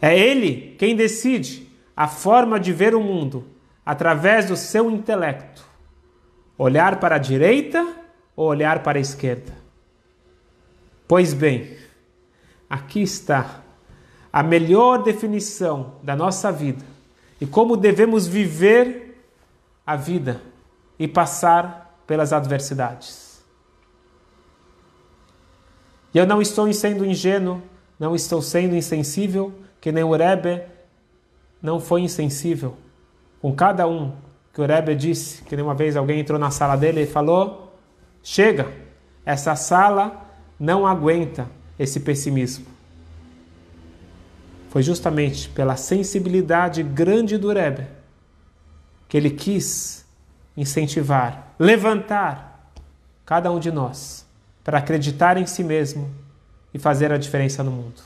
[0.02, 3.46] É ele quem decide a forma de ver o mundo
[3.86, 5.62] através do seu intelecto.
[6.58, 7.86] Olhar para a direita
[8.34, 9.52] ou olhar para a esquerda?
[11.06, 11.76] Pois bem,
[12.70, 13.60] aqui está
[14.32, 16.86] a melhor definição da nossa vida
[17.42, 19.11] e como devemos viver
[19.92, 20.42] a vida
[20.98, 23.44] e passar pelas adversidades.
[26.14, 27.62] E eu não estou sendo ingênuo,
[28.00, 30.64] não estou sendo insensível, que nem o Rebbe
[31.62, 32.76] não foi insensível
[33.42, 34.14] com cada um
[34.54, 37.76] que o Rebbe disse, que uma vez alguém entrou na sala dele e falou:
[38.24, 38.72] Chega,
[39.26, 42.66] essa sala não aguenta esse pessimismo.
[44.70, 48.01] Foi justamente pela sensibilidade grande do Rebbe
[49.12, 50.06] que ele quis
[50.56, 52.72] incentivar, levantar
[53.26, 54.26] cada um de nós
[54.64, 56.10] para acreditar em si mesmo
[56.74, 58.02] e fazer a diferença no mundo.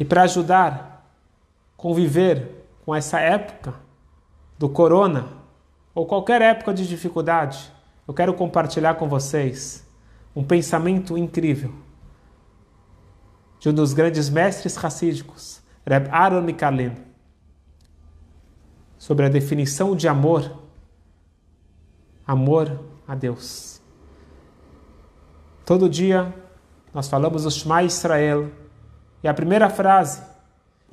[0.00, 1.08] E para ajudar
[1.76, 3.74] conviver com essa época
[4.58, 5.28] do corona
[5.94, 7.70] ou qualquer época de dificuldade,
[8.08, 9.86] eu quero compartilhar com vocês
[10.34, 11.72] um pensamento incrível
[13.60, 17.03] de um dos grandes mestres racídicos, Reb Aaron Mikalin,
[19.04, 20.50] sobre a definição de amor,
[22.26, 23.78] amor a Deus.
[25.62, 26.34] Todo dia
[26.90, 28.50] nós falamos o Shema Israel
[29.22, 30.22] e a primeira frase,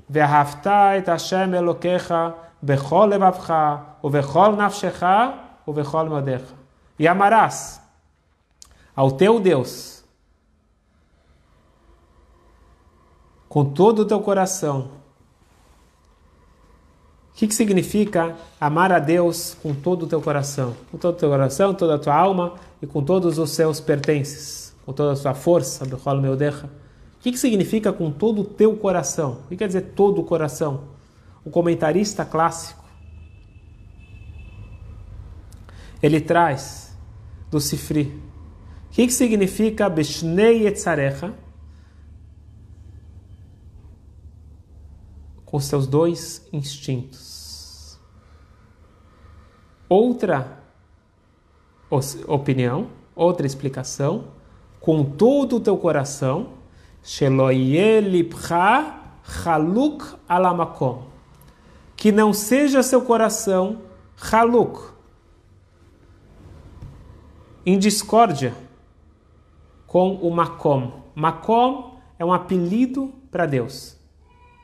[0.09, 5.33] Ve'ahavta et Hashem Elokecha bechol levavcha uvechol nafshecha
[5.65, 6.53] uvechol modecha.
[6.99, 7.81] E amarás
[8.93, 10.03] ao teu Deus
[13.47, 14.99] com todo o teu coração,
[17.33, 20.75] o que, que significa amar a Deus com todo o teu coração?
[20.91, 24.75] Com todo o teu coração, toda a tua alma e com todos os seus pertences,
[24.85, 26.65] com toda a sua força, Bechol Meudecha.
[26.65, 29.39] O que, que significa com todo o teu coração?
[29.45, 30.81] O que quer dizer todo o coração?
[31.43, 32.81] O comentarista clássico
[36.01, 36.97] ele traz
[37.49, 38.19] do Sifri.
[38.89, 41.33] O que, que significa Beshnei Etzarecha?
[45.51, 47.99] Com seus dois instintos.
[49.89, 50.63] Outra
[52.25, 54.29] opinião, outra explicação,
[54.79, 56.53] com todo o teu coração
[59.45, 61.03] haluk alamakom.
[61.97, 63.81] Que não seja seu coração
[64.31, 64.91] haluk,
[67.65, 68.55] em discórdia
[69.85, 71.03] com o makom.
[71.13, 74.00] Makom é um apelido para Deus.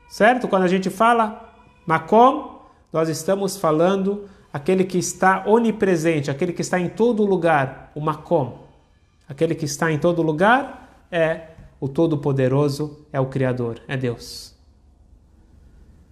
[0.07, 0.47] Certo?
[0.47, 1.53] Quando a gente fala
[1.85, 8.01] makom, nós estamos falando aquele que está onipresente, aquele que está em todo lugar, o
[8.01, 8.65] makom.
[9.27, 14.55] Aquele que está em todo lugar é o Todo-Poderoso é o Criador, é Deus.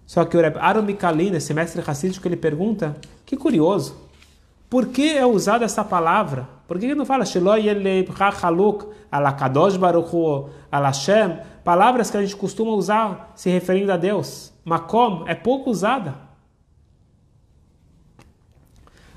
[0.06, 4.05] Só que o Reb Aaron Mikalin, esse mestre racídico, ele pergunta, que curioso,
[4.68, 6.48] por que é usada essa palavra?
[6.66, 7.24] Por que não fala?
[11.62, 14.52] Palavras que a gente costuma usar se referindo a Deus.
[14.64, 16.14] Makom é pouco usada.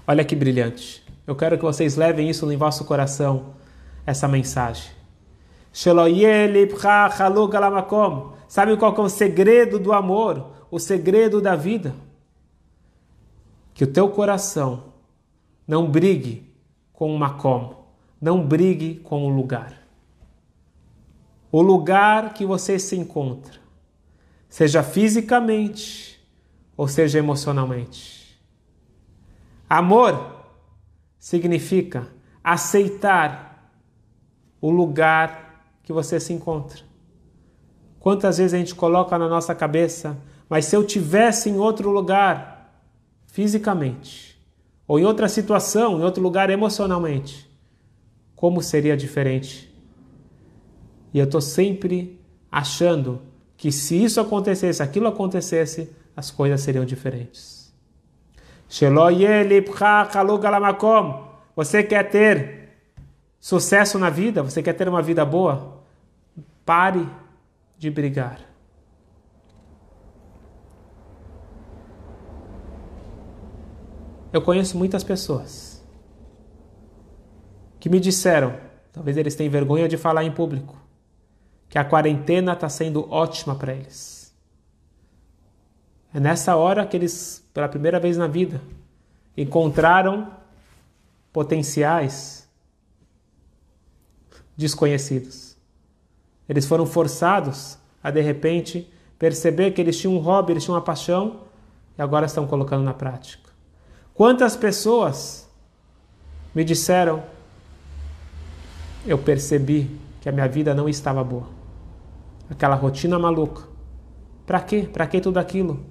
[0.08, 1.04] Olha que brilhante.
[1.26, 3.54] Eu quero que vocês levem isso em vosso coração,
[4.06, 4.92] essa mensagem.
[8.48, 10.52] Sabe qual é o segredo do amor?
[10.72, 11.94] O segredo da vida?
[13.74, 14.89] Que o teu coração
[15.70, 16.52] não brigue
[16.92, 17.76] com o makom,
[18.20, 19.72] não brigue com o lugar.
[21.52, 23.60] O lugar que você se encontra,
[24.50, 26.20] seja fisicamente
[26.76, 28.42] ou seja emocionalmente.
[29.70, 30.44] Amor
[31.20, 32.08] significa
[32.44, 33.72] aceitar
[34.60, 36.82] o lugar que você se encontra.
[38.00, 40.18] Quantas vezes a gente coloca na nossa cabeça,
[40.50, 42.74] mas se eu tivesse em outro lugar,
[43.28, 44.29] fisicamente,
[44.90, 47.48] ou em outra situação, em outro lugar emocionalmente,
[48.36, 49.72] como seria diferente?
[51.14, 52.20] E eu estou sempre
[52.52, 53.22] achando
[53.56, 57.72] que se isso acontecesse, aquilo acontecesse, as coisas seriam diferentes.
[61.56, 62.70] Você quer ter
[63.40, 64.42] sucesso na vida?
[64.42, 65.84] Você quer ter uma vida boa?
[66.66, 67.08] Pare
[67.78, 68.40] de brigar.
[74.32, 75.84] Eu conheço muitas pessoas
[77.80, 78.56] que me disseram,
[78.92, 80.78] talvez eles tenham vergonha de falar em público,
[81.68, 84.36] que a quarentena está sendo ótima para eles.
[86.14, 88.62] É nessa hora que eles, pela primeira vez na vida,
[89.38, 90.32] encontraram
[91.32, 92.48] potenciais
[94.58, 95.56] desconhecidos.
[96.48, 100.84] Eles foram forçados a, de repente, perceber que eles tinham um hobby, eles tinham uma
[100.84, 101.42] paixão
[101.98, 103.49] e agora estão colocando na prática.
[104.20, 105.50] Quantas pessoas
[106.54, 107.24] me disseram,
[109.06, 111.48] eu percebi que a minha vida não estava boa.
[112.50, 113.64] Aquela rotina maluca.
[114.46, 114.82] Para quê?
[114.92, 115.86] Para que tudo aquilo?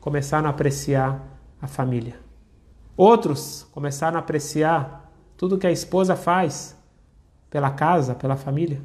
[0.00, 1.22] Começaram a apreciar
[1.60, 2.18] a família.
[2.96, 6.74] Outros começaram a apreciar tudo que a esposa faz
[7.50, 8.80] pela casa, pela família.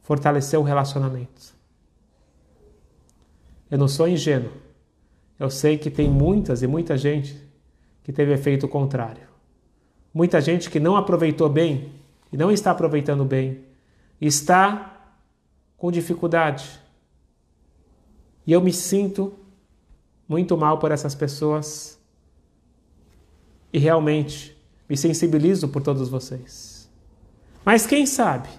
[0.00, 1.54] Fortaleceu o relacionamento.
[3.70, 4.69] Eu não sou ingênuo.
[5.40, 7.34] Eu sei que tem muitas e muita gente
[8.04, 9.26] que teve efeito contrário.
[10.12, 11.94] Muita gente que não aproveitou bem
[12.30, 13.64] e não está aproveitando bem,
[14.20, 15.16] está
[15.78, 16.78] com dificuldade.
[18.46, 19.32] E eu me sinto
[20.28, 21.98] muito mal por essas pessoas
[23.72, 24.54] e realmente
[24.86, 26.86] me sensibilizo por todos vocês.
[27.64, 28.50] Mas quem sabe?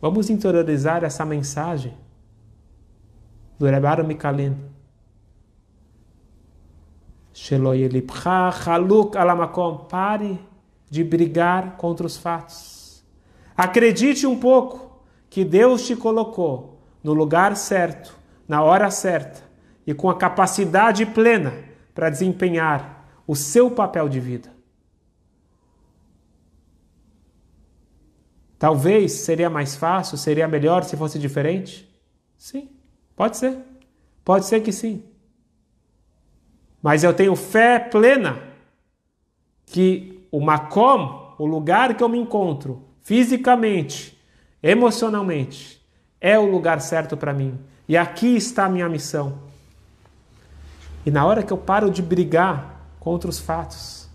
[0.00, 1.94] Vamos interiorizar essa mensagem
[3.66, 4.56] Rebbe Mikalin.
[9.88, 10.38] Pare
[10.90, 13.04] de brigar contra os fatos.
[13.56, 19.42] Acredite um pouco que Deus te colocou no lugar certo, na hora certa
[19.86, 21.52] e com a capacidade plena
[21.94, 24.52] para desempenhar o seu papel de vida.
[28.58, 31.88] Talvez seria mais fácil, seria melhor se fosse diferente?
[32.36, 32.77] Sim.
[33.18, 33.58] Pode ser.
[34.24, 35.02] Pode ser que sim.
[36.80, 38.40] Mas eu tenho fé plena
[39.66, 44.16] que o Makom, o lugar que eu me encontro, fisicamente,
[44.62, 45.84] emocionalmente,
[46.20, 47.58] é o lugar certo para mim.
[47.88, 49.40] E aqui está a minha missão.
[51.04, 54.08] E na hora que eu paro de brigar contra os fatos,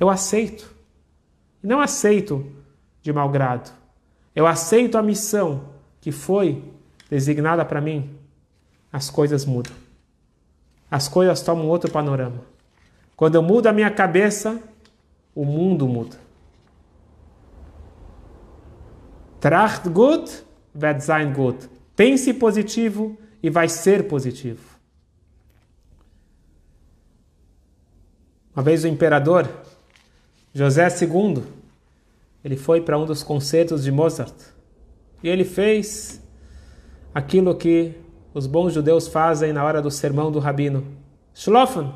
[0.00, 0.74] eu aceito.
[1.62, 2.44] Não aceito
[3.02, 3.70] de mau grado.
[4.34, 5.68] Eu aceito a missão
[6.00, 6.74] que foi
[7.08, 8.16] designada para mim,
[8.92, 9.72] as coisas mudam.
[10.90, 12.40] As coisas tomam outro panorama.
[13.16, 14.60] Quando eu mudo a minha cabeça,
[15.34, 16.16] o mundo muda.
[19.40, 20.44] Tracht gut,
[20.74, 21.68] wird sein gut.
[21.94, 24.76] Pense positivo e vai ser positivo.
[28.54, 29.48] Uma vez o imperador
[30.54, 31.42] José II,
[32.42, 34.34] ele foi para um dos concertos de Mozart
[35.22, 36.22] e ele fez
[37.16, 37.94] aquilo que
[38.34, 40.86] os bons judeus fazem na hora do sermão do rabino.
[41.32, 41.90] Shlofen,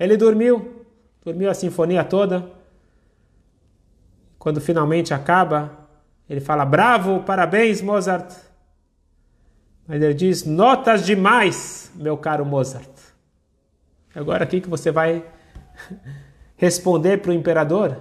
[0.00, 0.86] ele dormiu,
[1.22, 2.50] dormiu a sinfonia toda.
[4.38, 5.70] Quando finalmente acaba,
[6.26, 8.34] ele fala: Bravo, parabéns, Mozart.
[9.86, 12.88] Mas ele diz: Notas demais, meu caro Mozart.
[14.14, 15.22] Agora, o que você vai
[16.56, 17.98] responder para o imperador?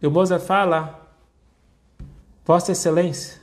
[0.00, 1.12] E o Mozart fala:
[2.42, 3.37] Vossa Excelência,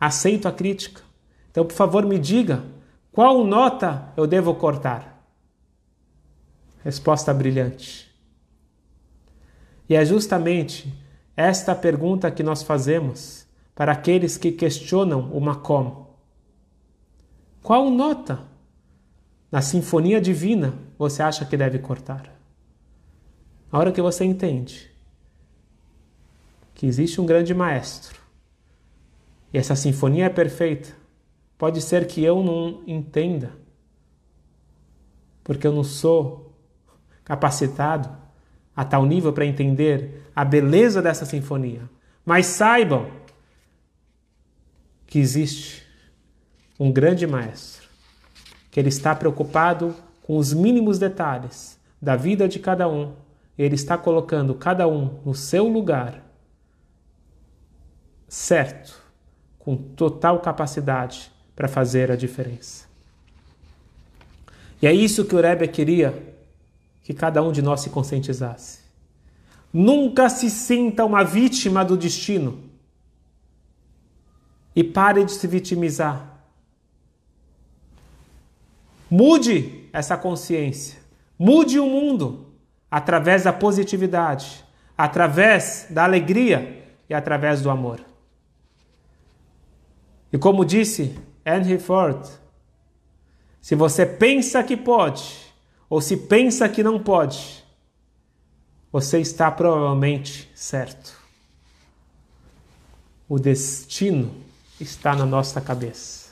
[0.00, 1.02] aceito a crítica.
[1.50, 2.64] Então, por favor, me diga
[3.12, 5.22] qual nota eu devo cortar.
[6.82, 8.10] Resposta brilhante.
[9.86, 10.92] E é justamente
[11.36, 16.06] esta pergunta que nós fazemos para aqueles que questionam o Macom.
[17.62, 18.44] Qual nota
[19.50, 22.32] na sinfonia divina você acha que deve cortar?
[23.70, 24.90] A hora que você entende
[26.74, 28.19] que existe um grande maestro
[29.52, 30.90] e essa sinfonia é perfeita.
[31.58, 33.52] Pode ser que eu não entenda,
[35.44, 36.54] porque eu não sou
[37.24, 38.16] capacitado
[38.74, 41.82] a tal nível para entender a beleza dessa sinfonia.
[42.24, 43.10] Mas saibam
[45.06, 45.84] que existe
[46.78, 47.88] um grande maestro,
[48.70, 53.14] que ele está preocupado com os mínimos detalhes da vida de cada um.
[53.58, 56.24] Ele está colocando cada um no seu lugar
[58.26, 58.99] certo
[59.70, 62.86] com total capacidade para fazer a diferença.
[64.82, 66.34] E é isso que o Rebbe queria
[67.04, 68.80] que cada um de nós se conscientizasse.
[69.72, 72.64] Nunca se sinta uma vítima do destino
[74.74, 76.42] e pare de se vitimizar.
[79.08, 80.98] Mude essa consciência.
[81.38, 82.52] Mude o mundo
[82.90, 84.64] através da positividade,
[84.98, 88.09] através da alegria e através do amor.
[90.32, 92.26] E como disse Henry Ford,
[93.60, 95.36] se você pensa que pode,
[95.88, 97.64] ou se pensa que não pode,
[98.92, 101.18] você está provavelmente certo.
[103.28, 104.34] O destino
[104.80, 106.30] está na nossa cabeça.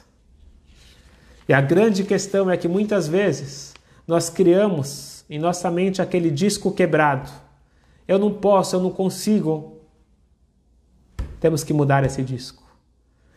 [1.49, 3.75] E a grande questão é que muitas vezes
[4.07, 7.31] nós criamos em nossa mente aquele disco quebrado.
[8.07, 9.79] Eu não posso, eu não consigo.
[11.41, 12.68] Temos que mudar esse disco.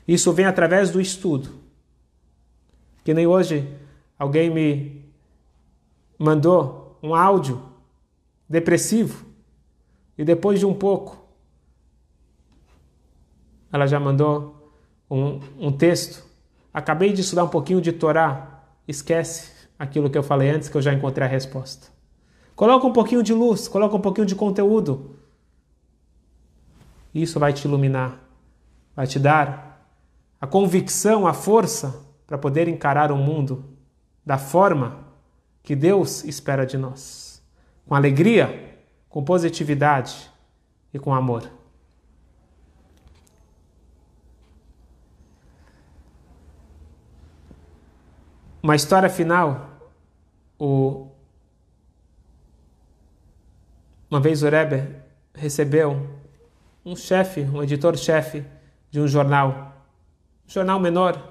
[0.08, 1.50] Isso vem através do estudo.
[3.04, 3.68] Que nem hoje
[4.18, 5.06] alguém me
[6.18, 7.64] mandou um áudio
[8.48, 9.26] depressivo
[10.18, 11.22] e depois de um pouco
[13.72, 14.74] ela já mandou
[15.10, 16.26] um, um texto.
[16.74, 18.64] Acabei de estudar um pouquinho de Torá.
[18.88, 21.88] Esquece aquilo que eu falei antes que eu já encontrei a resposta.
[22.56, 25.16] Coloca um pouquinho de luz, coloca um pouquinho de conteúdo.
[27.14, 28.20] Isso vai te iluminar,
[28.96, 29.71] vai te dar
[30.42, 33.64] a convicção, a força para poder encarar o mundo
[34.26, 35.06] da forma
[35.62, 37.44] que Deus espera de nós.
[37.86, 40.32] Com alegria, com positividade
[40.92, 41.48] e com amor.
[48.64, 49.70] Uma história final.
[50.58, 51.08] O...
[54.10, 54.96] Uma vez o Rebbe
[55.34, 56.20] recebeu
[56.84, 58.44] um chefe, um editor-chefe
[58.90, 59.71] de um jornal,
[60.54, 61.22] jornal menor,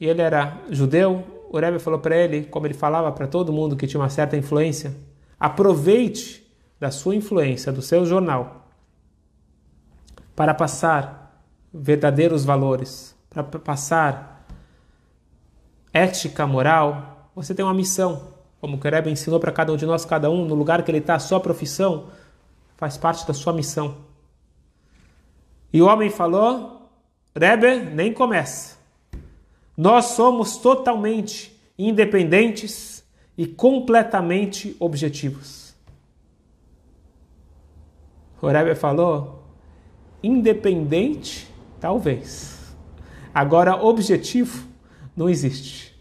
[0.00, 1.46] e ele era judeu.
[1.50, 4.36] O Rebbe falou para ele, como ele falava para todo mundo que tinha uma certa
[4.36, 4.96] influência,
[5.38, 6.44] aproveite
[6.80, 8.68] da sua influência, do seu jornal,
[10.34, 11.40] para passar
[11.72, 14.46] verdadeiros valores, para passar
[15.92, 17.30] ética, moral.
[17.36, 20.44] Você tem uma missão, como o Rebbe ensinou para cada um de nós, cada um,
[20.44, 22.08] no lugar que ele está, a sua profissão
[22.76, 23.96] faz parte da sua missão.
[25.72, 26.83] E o homem falou:
[27.36, 28.78] Rebbe, nem começa.
[29.76, 33.04] Nós somos totalmente independentes
[33.36, 35.74] e completamente objetivos.
[38.40, 39.42] O Rebbe falou:
[40.22, 42.74] independente, talvez.
[43.34, 44.68] Agora, objetivo
[45.16, 45.92] não existe.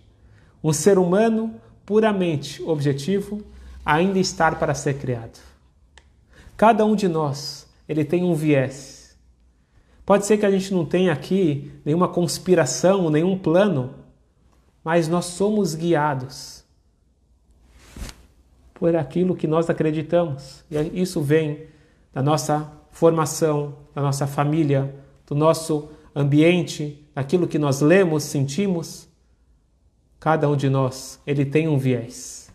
[0.64, 3.42] Um ser humano puramente objetivo
[3.84, 5.40] ainda está para ser criado.
[6.56, 9.03] Cada um de nós, ele tem um viés
[10.06, 13.96] Pode ser que a gente não tenha aqui nenhuma conspiração, nenhum plano,
[14.84, 16.64] mas nós somos guiados
[18.74, 20.66] por aquilo que nós acreditamos.
[20.70, 21.68] E isso vem
[22.12, 24.94] da nossa formação, da nossa família,
[25.26, 29.08] do nosso ambiente, daquilo que nós lemos, sentimos.
[30.20, 32.52] Cada um de nós, ele tem um viés.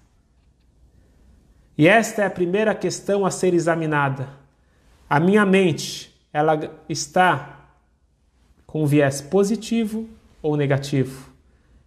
[1.78, 4.28] E esta é a primeira questão a ser examinada.
[5.08, 6.58] A minha mente, ela
[6.88, 7.70] está
[8.66, 10.08] com viés positivo
[10.42, 11.30] ou negativo.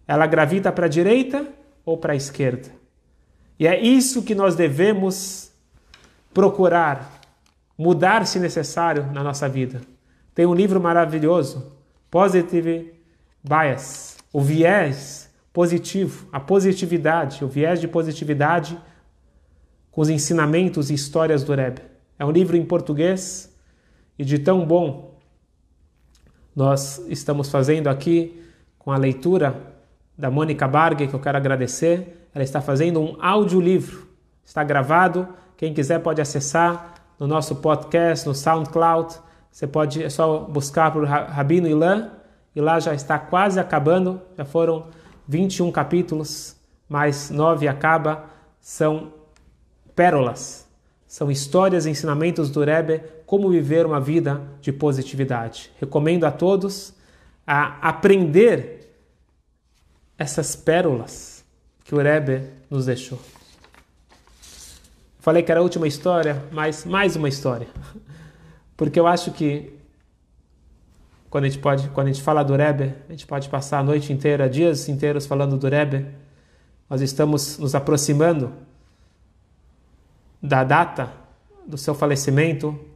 [0.06, 1.46] Ela gravita para a direita
[1.84, 2.68] ou para a esquerda.
[3.58, 5.52] E é isso que nós devemos
[6.34, 7.20] procurar
[7.76, 9.80] mudar se necessário na nossa vida.
[10.34, 11.72] Tem um livro maravilhoso,
[12.10, 12.94] Positive
[13.42, 18.78] Bias, o viés positivo, a positividade, o viés de positividade
[19.90, 21.82] com os ensinamentos e histórias do Rebbe.
[22.18, 23.51] É um livro em português
[24.18, 25.12] e de tão bom
[26.54, 28.42] nós estamos fazendo aqui
[28.78, 29.72] com a leitura
[30.16, 32.28] da Mônica Bargue, que eu quero agradecer.
[32.34, 34.06] Ela está fazendo um audiolivro,
[34.44, 35.26] está gravado.
[35.56, 39.14] Quem quiser pode acessar no nosso podcast, no SoundCloud.
[39.50, 42.10] Você pode é só buscar por Rabino Ilan
[42.54, 44.20] e lá já está quase acabando.
[44.36, 44.88] Já foram
[45.26, 46.56] 21 capítulos,
[46.88, 48.24] mais nove acaba.
[48.60, 49.12] São
[49.94, 50.68] pérolas,
[51.06, 53.02] são histórias e ensinamentos do Rebbe
[53.32, 55.72] como viver uma vida de positividade.
[55.80, 56.92] Recomendo a todos
[57.46, 58.94] a aprender
[60.18, 61.42] essas pérolas
[61.82, 63.18] que o Rebbe nos deixou.
[65.18, 67.68] Falei que era a última história, mas mais uma história.
[68.76, 69.78] Porque eu acho que
[71.30, 73.82] quando a gente pode, quando a gente fala do Rebbe, a gente pode passar a
[73.82, 76.06] noite inteira, dias inteiros falando do Rebbe.
[76.86, 78.52] Nós estamos nos aproximando
[80.42, 81.10] da data
[81.66, 82.91] do seu falecimento,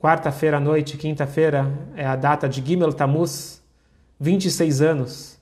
[0.00, 3.62] Quarta-feira à noite, quinta-feira, é a data de Gimel Tammuz,
[4.18, 5.38] 26 anos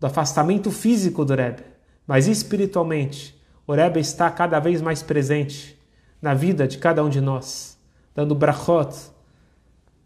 [0.00, 1.62] do afastamento físico do Rebbe,
[2.04, 5.80] mas espiritualmente, o Rebbe está cada vez mais presente
[6.20, 7.78] na vida de cada um de nós,
[8.12, 9.12] dando brachot,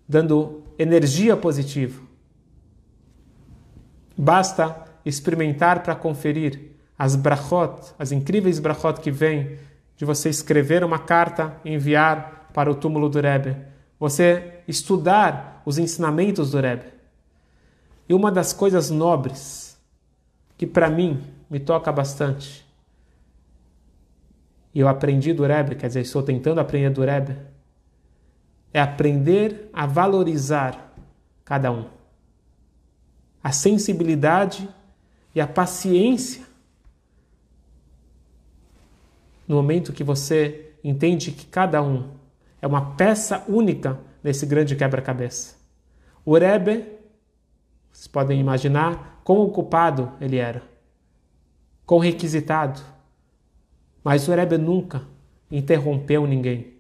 [0.06, 2.02] dando energia positiva.
[4.18, 9.56] Basta experimentar para conferir as brachot, as incríveis brachot que vêm
[9.96, 13.72] de você escrever uma carta e enviar para o túmulo do Rebbe,
[14.04, 16.92] você estudar os ensinamentos do Rebbe.
[18.06, 19.80] E uma das coisas nobres
[20.58, 22.66] que para mim me toca bastante,
[24.74, 27.34] e eu aprendi do Rebbe, quer dizer, estou tentando aprender do Rebbe,
[28.74, 30.92] é aprender a valorizar
[31.42, 31.86] cada um.
[33.42, 34.68] A sensibilidade
[35.34, 36.44] e a paciência
[39.48, 42.22] no momento que você entende que cada um
[42.64, 45.54] é uma peça única nesse grande quebra-cabeça.
[46.24, 46.82] O Rebbe,
[47.92, 50.62] vocês podem imaginar quão ocupado ele era,
[51.84, 52.80] quão requisitado.
[54.02, 55.02] Mas o Rebbe nunca
[55.50, 56.72] interrompeu ninguém.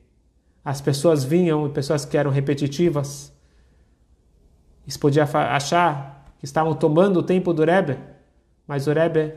[0.64, 3.30] As pessoas vinham, pessoas que eram repetitivas,
[4.84, 7.98] eles podiam achar que estavam tomando o tempo do Rebbe,
[8.66, 9.34] mas o Rebbe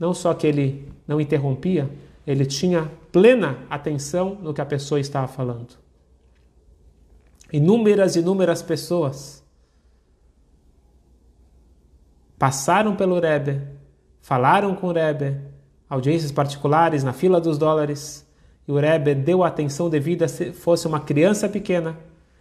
[0.00, 1.88] não só que ele não interrompia,
[2.26, 5.78] ele tinha plena atenção no que a pessoa estava falando.
[7.52, 9.44] Inúmeras e inúmeras pessoas
[12.36, 13.62] passaram pelo Rebbe,
[14.20, 15.40] falaram com o Rebbe,
[15.88, 18.26] audiências particulares na fila dos dólares,
[18.66, 21.96] e o Rebbe deu a atenção devida se fosse uma criança pequena,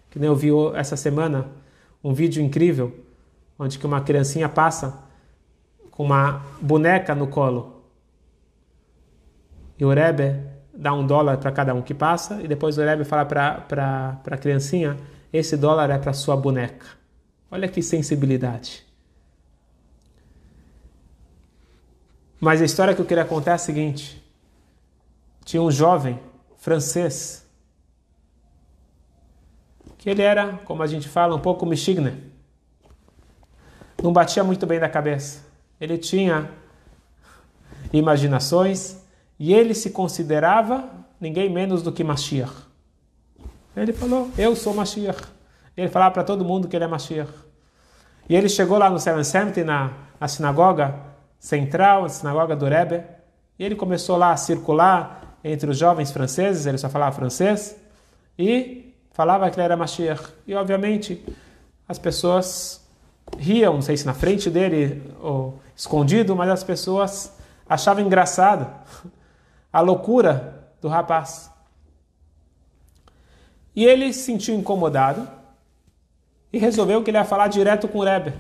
[0.10, 1.52] que nem eu vi essa semana
[2.04, 3.06] um vídeo incrível,
[3.60, 5.04] onde que uma criancinha passa
[5.92, 7.75] com uma boneca no colo
[9.78, 10.40] e o Rebbe
[10.74, 14.38] dá um dólar para cada um que passa, e depois o Rebbe fala para a
[14.38, 14.98] criancinha:
[15.32, 16.86] esse dólar é para sua boneca.
[17.52, 18.86] Olha que sensibilidade.
[22.40, 24.24] Mas a história que eu queria contar é a seguinte:
[25.44, 26.20] tinha um jovem
[26.58, 27.46] francês
[29.98, 32.32] que ele era, como a gente fala, um pouco michigne.
[34.04, 35.44] Não batia muito bem da cabeça.
[35.82, 36.52] Ele tinha
[37.92, 39.04] imaginações,
[39.40, 40.86] e ele se considerava
[41.20, 42.54] ninguém menos do que Mashiach.
[43.76, 45.22] Ele falou, eu sou Mashiach.
[45.76, 47.32] Ele falava para todo mundo que ele é Mashiach.
[48.30, 50.96] E ele chegou lá no 770, na, na sinagoga
[51.40, 53.04] central, a sinagoga do Rebbe,
[53.60, 57.76] e ele começou lá a circular entre os jovens franceses, ele só falava francês,
[58.38, 60.24] e falava que ele era Mashiach.
[60.48, 61.24] E obviamente
[61.88, 62.84] as pessoas
[63.38, 67.34] riam, não sei se na frente dele ou escondido, mas as pessoas
[67.68, 68.68] achavam engraçado
[69.76, 71.52] a loucura do rapaz.
[73.76, 75.28] E ele se sentiu incomodado
[76.54, 78.32] e resolveu que ele ia falar direto com o Rebbe.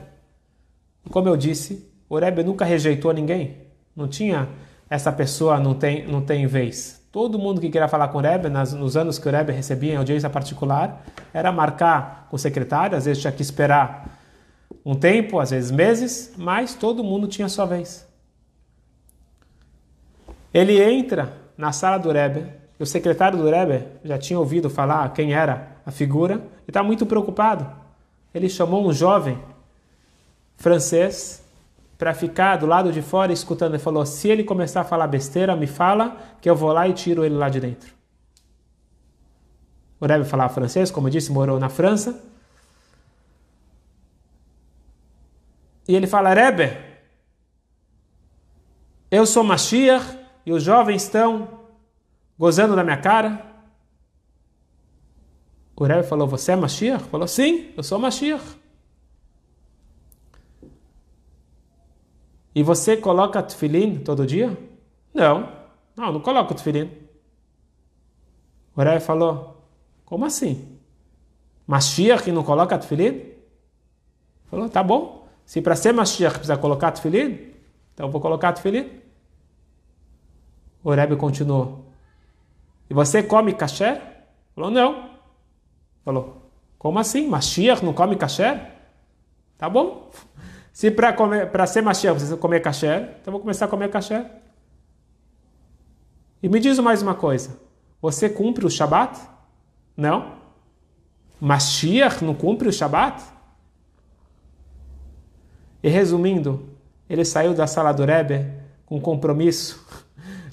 [1.12, 3.68] Como eu disse, o Rebbe nunca rejeitou ninguém.
[3.94, 4.48] Não tinha
[4.90, 7.06] essa pessoa não tem, não tem vez.
[7.12, 9.92] Todo mundo que queria falar com o Rebbe, nas, nos anos que o Rebbe recebia
[9.92, 14.18] em audiência particular, era marcar com o secretário, às vezes tinha que esperar
[14.86, 18.08] um tempo, às vezes meses, mas todo mundo tinha sua vez.
[20.56, 22.49] Ele entra na sala do Rebbe,
[22.80, 26.82] e o secretário do Rebbe já tinha ouvido falar quem era a figura, e está
[26.82, 27.70] muito preocupado.
[28.34, 29.38] Ele chamou um jovem
[30.56, 31.43] francês
[31.97, 33.74] para ficar do lado de fora escutando.
[33.74, 36.93] Ele falou: se ele começar a falar besteira, me fala que eu vou lá e
[36.93, 37.93] tiro ele lá de dentro.
[39.99, 42.18] O Rebbe falava francês, como eu disse, morou na França.
[45.86, 46.78] E ele fala: Rebbe,
[49.12, 51.66] eu sou Mashiach e os jovens estão
[52.38, 53.54] gozando da minha cara.
[55.76, 57.04] O Rebbe falou, você é Mashiach?
[57.06, 58.46] Falou, sim, eu sou Mashiach.
[62.54, 64.58] E você coloca tefilim todo dia?
[65.14, 65.52] Não,
[65.96, 66.89] não, não coloco tefilim.
[68.76, 69.68] O Rebbe falou,
[70.06, 70.78] como assim?
[71.68, 73.34] Mashiach não coloca tefilim?
[74.46, 75.28] Falou, tá bom.
[75.46, 77.54] Se para ser Mashiach precisa colocar tefilim,
[77.93, 79.05] então vou colocar tefilim.
[80.86, 81.84] O Rebbe continuou.
[82.88, 84.00] E você come kasher?
[84.54, 85.10] Falou, não.
[86.04, 86.44] Falou,
[86.78, 87.28] como assim?
[87.28, 88.72] Mashiach não come kasher?
[89.58, 90.12] Tá bom.
[90.72, 94.30] Se para ser Mashiach você comer kasher, então vou começar a comer kasher.
[96.44, 97.60] E me diz mais uma coisa.
[98.00, 99.20] Você cumpre o Shabat?
[99.98, 100.36] Não.
[101.42, 103.24] Mashiach não cumpre o Shabat?
[105.82, 106.70] E resumindo,
[107.10, 108.46] ele saiu da sala do Rebbe
[108.86, 109.84] com compromisso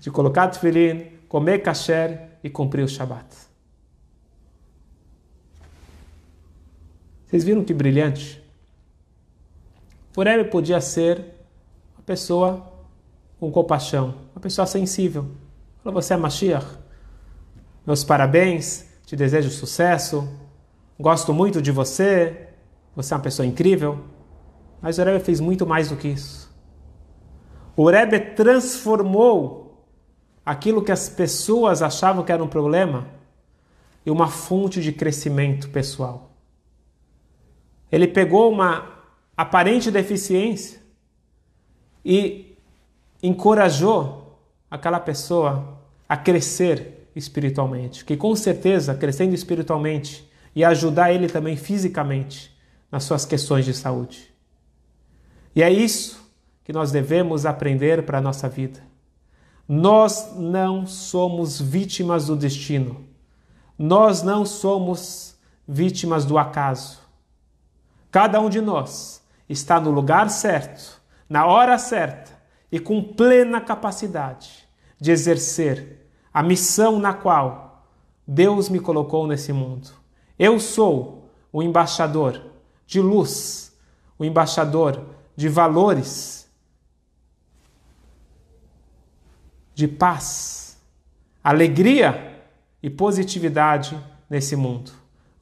[0.02, 3.24] de colocar tefilim, comer kasher e cumprir o Shabat.
[7.24, 8.42] Vocês viram que brilhante?
[10.16, 11.24] O Rebbe podia ser
[11.94, 12.68] uma pessoa
[13.38, 15.30] com compaixão, uma pessoa sensível.
[15.84, 16.66] Falou, você é Mashiach?
[17.86, 20.28] Meus parabéns, te desejo sucesso,
[20.98, 22.48] gosto muito de você,
[22.96, 24.04] você é uma pessoa incrível.
[24.80, 26.52] Mas o Rebbe fez muito mais do que isso.
[27.76, 29.62] O Rebbe transformou
[30.44, 33.06] aquilo que as pessoas achavam que era um problema
[34.04, 36.30] em uma fonte de crescimento pessoal.
[37.90, 38.88] Ele pegou uma
[39.36, 40.80] aparente deficiência
[42.04, 42.56] e
[43.22, 44.40] encorajou
[44.70, 45.78] aquela pessoa
[46.08, 52.56] a crescer espiritualmente, que com certeza, crescendo espiritualmente, ia ajudar ele também fisicamente
[52.90, 54.32] nas suas questões de saúde.
[55.54, 56.30] E é isso
[56.64, 58.91] que nós devemos aprender para a nossa vida.
[59.74, 63.06] Nós não somos vítimas do destino.
[63.78, 65.34] Nós não somos
[65.66, 66.98] vítimas do acaso.
[68.10, 72.32] Cada um de nós está no lugar certo, na hora certa
[72.70, 74.68] e com plena capacidade
[75.00, 77.86] de exercer a missão na qual
[78.26, 79.88] Deus me colocou nesse mundo.
[80.38, 82.42] Eu sou o embaixador
[82.86, 83.74] de luz,
[84.18, 85.02] o embaixador
[85.34, 86.41] de valores,
[89.74, 90.78] de paz,
[91.42, 92.40] alegria
[92.82, 93.98] e positividade
[94.28, 94.92] nesse mundo.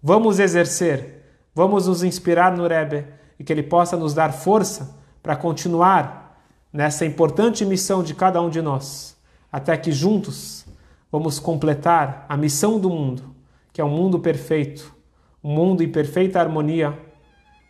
[0.02, 1.24] Vamos exercer,
[1.54, 3.06] vamos nos inspirar no Rebbe
[3.38, 8.48] e que ele possa nos dar força para continuar nessa importante missão de cada um
[8.48, 9.16] de nós,
[9.50, 10.64] até que juntos
[11.10, 13.34] vamos completar a missão do mundo,
[13.72, 14.94] que é um mundo perfeito,
[15.42, 16.96] um mundo em perfeita harmonia,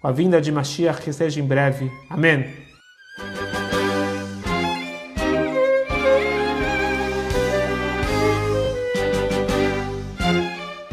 [0.00, 1.90] com a vinda de Mashiach que seja em breve.
[2.08, 2.69] Amém.